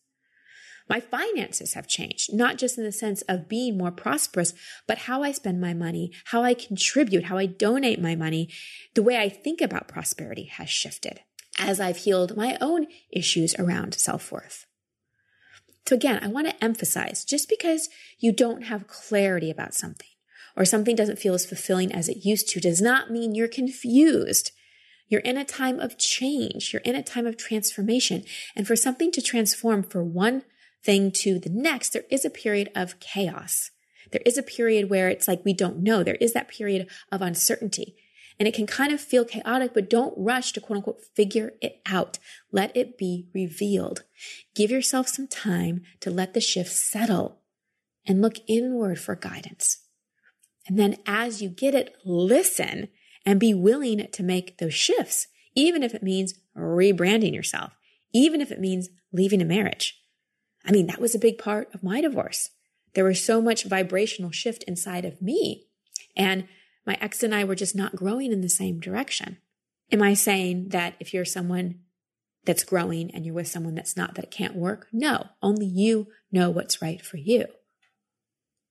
My 0.89 1.01
finances 1.01 1.75
have 1.75 1.87
changed, 1.87 2.35
not 2.35 2.59
just 2.59 2.77
in 2.77 2.85
the 2.85 2.93
sense 2.93 3.23
of 3.23 3.49
being 3.49 3.79
more 3.79 3.93
prosperous, 3.93 4.53
but 4.87 4.99
how 4.99 5.23
I 5.23 5.33
spend 5.33 5.61
my 5.61 5.73
money, 5.73 6.13
how 6.27 6.43
I 6.43 6.53
contribute, 6.53 7.25
how 7.25 7.39
I 7.39 7.47
donate 7.47 8.03
my 8.03 8.17
money. 8.17 8.51
The 8.95 9.03
way 9.03 9.17
I 9.17 9.29
think 9.29 9.61
about 9.61 9.89
prosperity 9.89 10.47
has 10.47 10.69
shifted 10.69 11.21
as 11.59 11.81
I've 11.81 11.99
healed 11.99 12.37
my 12.37 12.59
own 12.61 12.87
issues 13.11 13.55
around 13.57 13.95
self 13.95 14.33
worth. 14.33 14.67
So 15.87 15.95
again, 15.97 16.21
I 16.23 16.29
want 16.29 16.49
to 16.49 16.65
emphasize 16.65 17.25
just 17.25 17.49
because 17.49 17.89
you 18.19 18.33
don't 18.33 18.63
have 18.63 18.87
clarity 18.87 19.51
about 19.51 19.75
something 19.75 20.07
or 20.57 20.65
something 20.65 20.95
doesn't 20.95 21.19
feel 21.19 21.35
as 21.35 21.47
fulfilling 21.47 21.93
as 21.93 22.09
it 22.09 22.25
used 22.25 22.49
to 22.51 22.61
does 22.61 22.81
not 22.81 23.11
mean 23.11 23.35
you're 23.35 23.49
confused. 23.49 24.53
You're 25.09 25.21
in 25.23 25.37
a 25.37 25.45
time 25.45 25.81
of 25.81 25.99
change. 25.99 26.73
You're 26.73 26.83
in 26.83 26.95
a 26.95 27.03
time 27.03 27.27
of 27.27 27.37
transformation. 27.37 28.25
And 28.55 28.67
for 28.67 28.77
something 28.77 29.11
to 29.13 29.23
transform 29.23 29.83
for 29.83 30.05
one 30.05 30.43
thing 30.85 31.11
to 31.13 31.39
the 31.39 31.51
next, 31.51 31.93
there 31.93 32.05
is 32.11 32.25
a 32.25 32.31
period 32.31 32.71
of 32.75 33.01
chaos. 33.01 33.71
There 34.13 34.23
is 34.25 34.39
a 34.39 34.43
period 34.43 34.91
where 34.91 35.09
it's 35.09 35.27
like 35.27 35.45
we 35.45 35.53
don't 35.53 35.83
know. 35.83 36.03
There 36.03 36.17
is 36.17 36.33
that 36.33 36.49
period 36.49 36.89
of 37.11 37.23
uncertainty 37.23 37.97
and 38.41 38.49
it 38.49 38.55
can 38.55 38.67
kind 38.67 38.91
of 38.91 39.03
feel 39.03 39.27
chaotic, 39.27 39.75
but 39.75 39.91
don't 39.91 40.15
rush 40.17 40.53
to 40.53 40.63
quote 40.63 40.79
unquote 40.79 41.05
figure 41.15 41.53
it 41.61 41.83
out. 41.85 42.19
Let 42.51 42.75
it 42.75 42.97
be 42.97 43.29
revealed. 43.35 44.05
Give 44.55 44.71
yourself 44.71 45.09
some 45.09 45.29
time 45.29 45.83
to 46.01 46.11
let 46.11 46.33
the 46.33 46.41
shift 46.41 46.73
settle 46.73 47.43
and 48.07 48.23
look 48.23 48.37
inward 48.49 48.99
for 48.99 49.15
guidance. 49.15 49.83
And 50.67 50.79
then 50.79 50.97
as 51.05 51.43
you 51.43 51.51
get 51.51 51.75
it, 51.75 51.95
listen 52.03 52.89
and 53.27 53.39
be 53.39 53.53
willing 53.53 54.09
to 54.11 54.23
make 54.23 54.57
those 54.57 54.73
shifts, 54.73 55.27
even 55.55 55.83
if 55.83 55.95
it 55.95 56.03
means 56.03 56.33
rebranding 56.57 57.35
yourself, 57.35 57.73
even 58.15 58.41
if 58.41 58.51
it 58.51 58.59
means 58.59 58.89
leaving 59.13 59.43
a 59.43 59.45
marriage. 59.45 60.01
I 60.65 60.73
mean, 60.73 60.87
that 60.87 61.01
was 61.01 61.15
a 61.15 61.19
big 61.19 61.37
part 61.37 61.69
of 61.75 61.83
my 61.83 62.01
divorce. 62.01 62.49
There 62.95 63.05
was 63.05 63.23
so 63.23 63.43
much 63.43 63.65
vibrational 63.65 64.31
shift 64.31 64.63
inside 64.63 65.05
of 65.05 65.21
me. 65.21 65.67
And 66.17 66.49
my 66.87 66.97
ex 67.01 67.23
and 67.23 67.35
I 67.35 67.45
were 67.45 67.55
just 67.55 67.77
not 67.77 67.97
growing 67.97 68.33
in 68.33 68.41
the 68.41 68.49
same 68.49 68.81
direction. 68.81 69.39
Am 69.93 70.03
I 70.03 70.15
saying 70.15 70.69
that 70.69 70.95
if 71.01 71.13
you're 71.13 71.25
someone 71.25 71.81
that's 72.45 72.65
growing 72.65 73.15
and 73.15 73.27
you're 73.27 73.35
with 73.35 73.49
someone 73.49 73.75
that's 73.75 73.97
not, 73.97 74.15
that 74.15 74.25
it 74.25 74.31
can't 74.31 74.55
work? 74.55 74.87
No, 74.93 75.27
only 75.43 75.67
you 75.67 76.09
know 76.33 76.51
what's 76.51 76.81
right 76.81 77.05
for 77.05 77.17
you. 77.17 77.47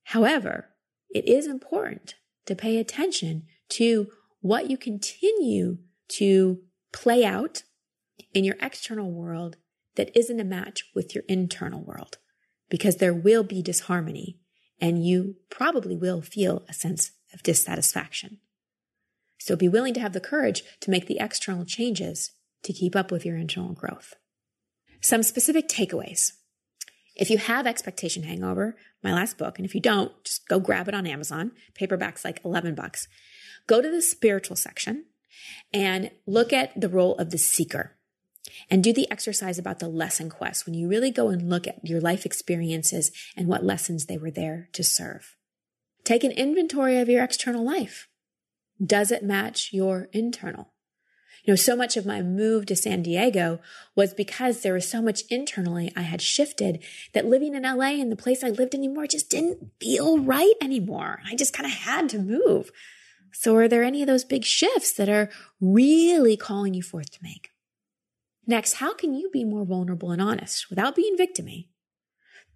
However, 0.05 0.69
it 1.09 1.27
is 1.27 1.45
important 1.45 2.15
to 2.45 2.55
pay 2.55 2.77
attention 2.77 3.43
to 3.69 4.07
what 4.41 4.69
you 4.69 4.77
continue 4.77 5.77
to 6.07 6.61
play 6.91 7.23
out 7.23 7.63
in 8.33 8.43
your 8.43 8.55
external 8.61 9.11
world 9.11 9.57
that 9.95 10.15
isn't 10.17 10.39
a 10.39 10.45
match 10.45 10.85
with 10.95 11.13
your 11.13 11.23
internal 11.27 11.83
world, 11.83 12.17
because 12.69 12.97
there 12.97 13.13
will 13.13 13.43
be 13.43 13.61
disharmony 13.61 14.39
and 14.81 15.05
you 15.05 15.35
probably 15.49 15.95
will 15.95 16.21
feel 16.21 16.63
a 16.69 16.73
sense 16.73 17.11
of 17.33 17.43
dissatisfaction. 17.43 18.39
So 19.39 19.55
be 19.55 19.69
willing 19.69 19.93
to 19.93 19.99
have 19.99 20.13
the 20.13 20.19
courage 20.19 20.63
to 20.81 20.91
make 20.91 21.07
the 21.07 21.19
external 21.19 21.65
changes 21.65 22.31
to 22.63 22.73
keep 22.73 22.95
up 22.95 23.11
with 23.11 23.25
your 23.25 23.37
internal 23.37 23.73
growth. 23.73 24.15
Some 25.01 25.23
specific 25.23 25.67
takeaways. 25.69 26.33
If 27.15 27.29
you 27.29 27.37
have 27.37 27.67
expectation 27.67 28.23
hangover, 28.23 28.75
my 29.03 29.13
last 29.13 29.37
book, 29.37 29.57
and 29.57 29.65
if 29.65 29.75
you 29.75 29.81
don't, 29.81 30.11
just 30.23 30.47
go 30.47 30.59
grab 30.59 30.87
it 30.87 30.93
on 30.93 31.07
Amazon. 31.07 31.51
Paperback's 31.73 32.25
like 32.25 32.41
11 32.43 32.75
bucks. 32.75 33.07
Go 33.67 33.81
to 33.81 33.89
the 33.89 34.01
spiritual 34.01 34.55
section 34.55 35.05
and 35.73 36.11
look 36.25 36.51
at 36.51 36.79
the 36.79 36.89
role 36.89 37.15
of 37.15 37.29
the 37.29 37.37
seeker 37.37 37.95
and 38.69 38.83
do 38.83 38.93
the 38.93 39.09
exercise 39.11 39.57
about 39.57 39.79
the 39.79 39.87
lesson 39.87 40.29
quest 40.29 40.65
when 40.65 40.73
you 40.73 40.87
really 40.87 41.11
go 41.11 41.29
and 41.29 41.49
look 41.49 41.67
at 41.67 41.85
your 41.85 42.01
life 42.01 42.25
experiences 42.25 43.11
and 43.35 43.47
what 43.47 43.63
lessons 43.63 44.05
they 44.05 44.17
were 44.17 44.31
there 44.31 44.69
to 44.73 44.83
serve. 44.83 45.35
Take 46.09 46.23
an 46.23 46.31
inventory 46.31 46.97
of 46.97 47.07
your 47.07 47.23
external 47.23 47.63
life. 47.63 48.07
Does 48.83 49.11
it 49.11 49.21
match 49.21 49.69
your 49.71 50.09
internal? 50.11 50.73
You 51.43 51.51
know, 51.51 51.55
so 51.55 51.75
much 51.75 51.97
of 51.97 52.05
my 52.07 52.23
move 52.23 52.65
to 52.65 52.75
San 52.75 53.03
Diego 53.03 53.59
was 53.95 54.15
because 54.15 54.61
there 54.63 54.73
was 54.73 54.89
so 54.89 55.03
much 55.03 55.21
internally 55.29 55.93
I 55.95 56.01
had 56.01 56.19
shifted 56.19 56.83
that 57.13 57.27
living 57.27 57.53
in 57.53 57.61
LA 57.61 58.01
and 58.01 58.11
the 58.11 58.15
place 58.15 58.43
I 58.43 58.49
lived 58.49 58.73
anymore 58.73 59.05
just 59.05 59.29
didn't 59.29 59.69
feel 59.79 60.17
right 60.17 60.55
anymore. 60.59 61.19
I 61.27 61.35
just 61.35 61.53
kind 61.53 61.67
of 61.67 61.73
had 61.73 62.09
to 62.09 62.17
move. 62.17 62.71
So 63.31 63.55
are 63.57 63.67
there 63.67 63.83
any 63.83 64.01
of 64.01 64.07
those 64.07 64.25
big 64.25 64.45
shifts 64.45 64.91
that 64.93 65.09
are 65.09 65.29
really 65.61 66.35
calling 66.35 66.73
you 66.73 66.81
forth 66.81 67.11
to 67.11 67.19
make? 67.21 67.51
Next, 68.47 68.73
how 68.73 68.95
can 68.95 69.13
you 69.13 69.29
be 69.31 69.45
more 69.45 69.63
vulnerable 69.63 70.09
and 70.09 70.23
honest 70.23 70.71
without 70.71 70.95
being 70.95 71.15
victimy? 71.15 71.67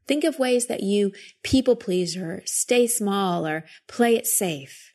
Think 0.08 0.24
of 0.24 0.40
ways 0.40 0.68
that 0.68 0.84
you 0.84 1.12
people 1.44 1.76
please 1.76 2.18
or 2.18 2.42
stay 2.46 2.88
small 2.88 3.48
or 3.48 3.66
play 3.88 4.16
it 4.16 4.28
safe. 4.28 4.94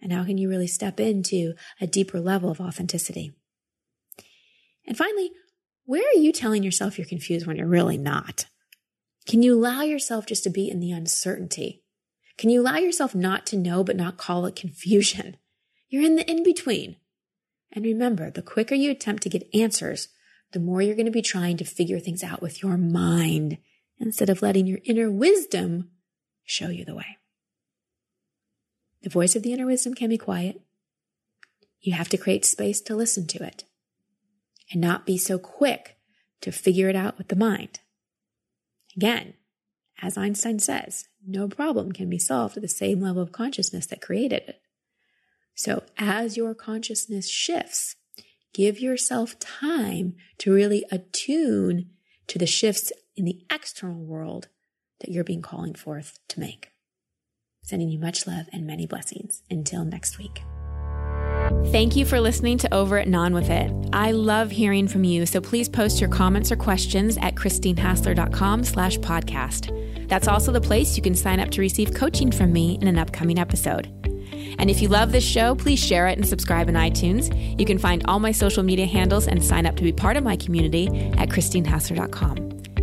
And 0.00 0.12
how 0.12 0.24
can 0.24 0.38
you 0.38 0.48
really 0.48 0.66
step 0.66 0.98
into 0.98 1.54
a 1.80 1.86
deeper 1.86 2.20
level 2.20 2.50
of 2.50 2.60
authenticity? 2.60 3.32
And 4.86 4.96
finally, 4.96 5.30
where 5.84 6.06
are 6.08 6.20
you 6.20 6.32
telling 6.32 6.62
yourself 6.62 6.98
you're 6.98 7.06
confused 7.06 7.46
when 7.46 7.56
you're 7.56 7.66
really 7.66 7.98
not? 7.98 8.46
Can 9.26 9.42
you 9.42 9.54
allow 9.54 9.82
yourself 9.82 10.26
just 10.26 10.44
to 10.44 10.50
be 10.50 10.70
in 10.70 10.80
the 10.80 10.92
uncertainty? 10.92 11.82
Can 12.38 12.48
you 12.48 12.62
allow 12.62 12.76
yourself 12.76 13.14
not 13.14 13.44
to 13.46 13.56
know 13.56 13.84
but 13.84 13.96
not 13.96 14.16
call 14.16 14.46
it 14.46 14.56
confusion? 14.56 15.36
You're 15.90 16.04
in 16.04 16.14
the 16.14 16.30
in 16.30 16.44
between. 16.44 16.96
And 17.72 17.84
remember, 17.84 18.30
the 18.30 18.42
quicker 18.42 18.76
you 18.76 18.92
attempt 18.92 19.24
to 19.24 19.28
get 19.28 19.48
answers, 19.52 20.08
the 20.52 20.60
more 20.60 20.80
you're 20.80 20.94
going 20.94 21.06
to 21.06 21.12
be 21.12 21.20
trying 21.20 21.56
to 21.56 21.64
figure 21.64 21.98
things 21.98 22.22
out 22.22 22.40
with 22.40 22.62
your 22.62 22.76
mind 22.76 23.58
instead 24.00 24.30
of 24.30 24.42
letting 24.42 24.66
your 24.66 24.80
inner 24.84 25.10
wisdom 25.10 25.90
show 26.44 26.68
you 26.68 26.84
the 26.84 26.94
way. 26.94 27.18
The 29.02 29.10
voice 29.10 29.36
of 29.36 29.42
the 29.42 29.52
inner 29.52 29.66
wisdom 29.66 29.94
can 29.94 30.10
be 30.10 30.18
quiet. 30.18 30.60
You 31.80 31.92
have 31.92 32.08
to 32.08 32.18
create 32.18 32.44
space 32.44 32.80
to 32.82 32.96
listen 32.96 33.26
to 33.28 33.42
it 33.42 33.64
and 34.72 34.80
not 34.80 35.06
be 35.06 35.16
so 35.16 35.38
quick 35.38 35.96
to 36.40 36.52
figure 36.52 36.88
it 36.88 36.96
out 36.96 37.18
with 37.18 37.28
the 37.28 37.36
mind. 37.36 37.80
Again, 38.96 39.34
as 40.02 40.16
Einstein 40.16 40.58
says, 40.58 41.06
no 41.26 41.48
problem 41.48 41.92
can 41.92 42.08
be 42.08 42.18
solved 42.18 42.56
at 42.56 42.62
the 42.62 42.68
same 42.68 43.00
level 43.00 43.22
of 43.22 43.32
consciousness 43.32 43.86
that 43.86 44.00
created 44.00 44.42
it. 44.48 44.60
So 45.54 45.82
as 45.98 46.36
your 46.36 46.54
consciousness 46.54 47.28
shifts, 47.28 47.96
give 48.54 48.80
yourself 48.80 49.38
time 49.38 50.14
to 50.38 50.52
really 50.52 50.84
attune 50.90 51.90
to 52.28 52.38
the 52.38 52.46
shifts 52.46 52.92
in 53.16 53.24
the 53.24 53.40
external 53.50 54.04
world 54.04 54.48
that 55.00 55.10
you're 55.10 55.24
being 55.24 55.42
calling 55.42 55.74
forth 55.74 56.18
to 56.28 56.40
make. 56.40 56.68
Sending 57.62 57.88
you 57.88 57.98
much 57.98 58.26
love 58.26 58.46
and 58.52 58.66
many 58.66 58.86
blessings. 58.86 59.42
Until 59.50 59.84
next 59.84 60.18
week. 60.18 60.42
Thank 61.66 61.96
you 61.96 62.04
for 62.06 62.20
listening 62.20 62.58
to 62.58 62.72
Over 62.72 62.98
It 62.98 63.06
and 63.06 63.16
On 63.16 63.34
With 63.34 63.50
It. 63.50 63.72
I 63.92 64.12
love 64.12 64.50
hearing 64.50 64.88
from 64.88 65.04
you, 65.04 65.26
so 65.26 65.40
please 65.40 65.68
post 65.68 66.00
your 66.00 66.08
comments 66.08 66.50
or 66.50 66.56
questions 66.56 67.18
at 67.18 67.34
christinehassler.com 67.34 68.64
slash 68.64 68.98
podcast. 68.98 70.08
That's 70.08 70.28
also 70.28 70.52
the 70.52 70.60
place 70.60 70.96
you 70.96 71.02
can 71.02 71.14
sign 71.14 71.40
up 71.40 71.50
to 71.50 71.60
receive 71.60 71.94
coaching 71.94 72.30
from 72.30 72.52
me 72.52 72.78
in 72.80 72.88
an 72.88 72.98
upcoming 72.98 73.38
episode. 73.38 73.86
And 74.58 74.70
if 74.70 74.80
you 74.80 74.88
love 74.88 75.12
this 75.12 75.24
show, 75.24 75.54
please 75.54 75.78
share 75.78 76.08
it 76.08 76.18
and 76.18 76.26
subscribe 76.26 76.68
in 76.68 76.74
iTunes. 76.74 77.58
You 77.58 77.66
can 77.66 77.78
find 77.78 78.04
all 78.06 78.20
my 78.20 78.32
social 78.32 78.62
media 78.62 78.86
handles 78.86 79.28
and 79.28 79.42
sign 79.44 79.66
up 79.66 79.76
to 79.76 79.82
be 79.82 79.92
part 79.92 80.16
of 80.16 80.24
my 80.24 80.36
community 80.36 80.86
at 81.18 81.28
christinehassler.com. 81.28 82.49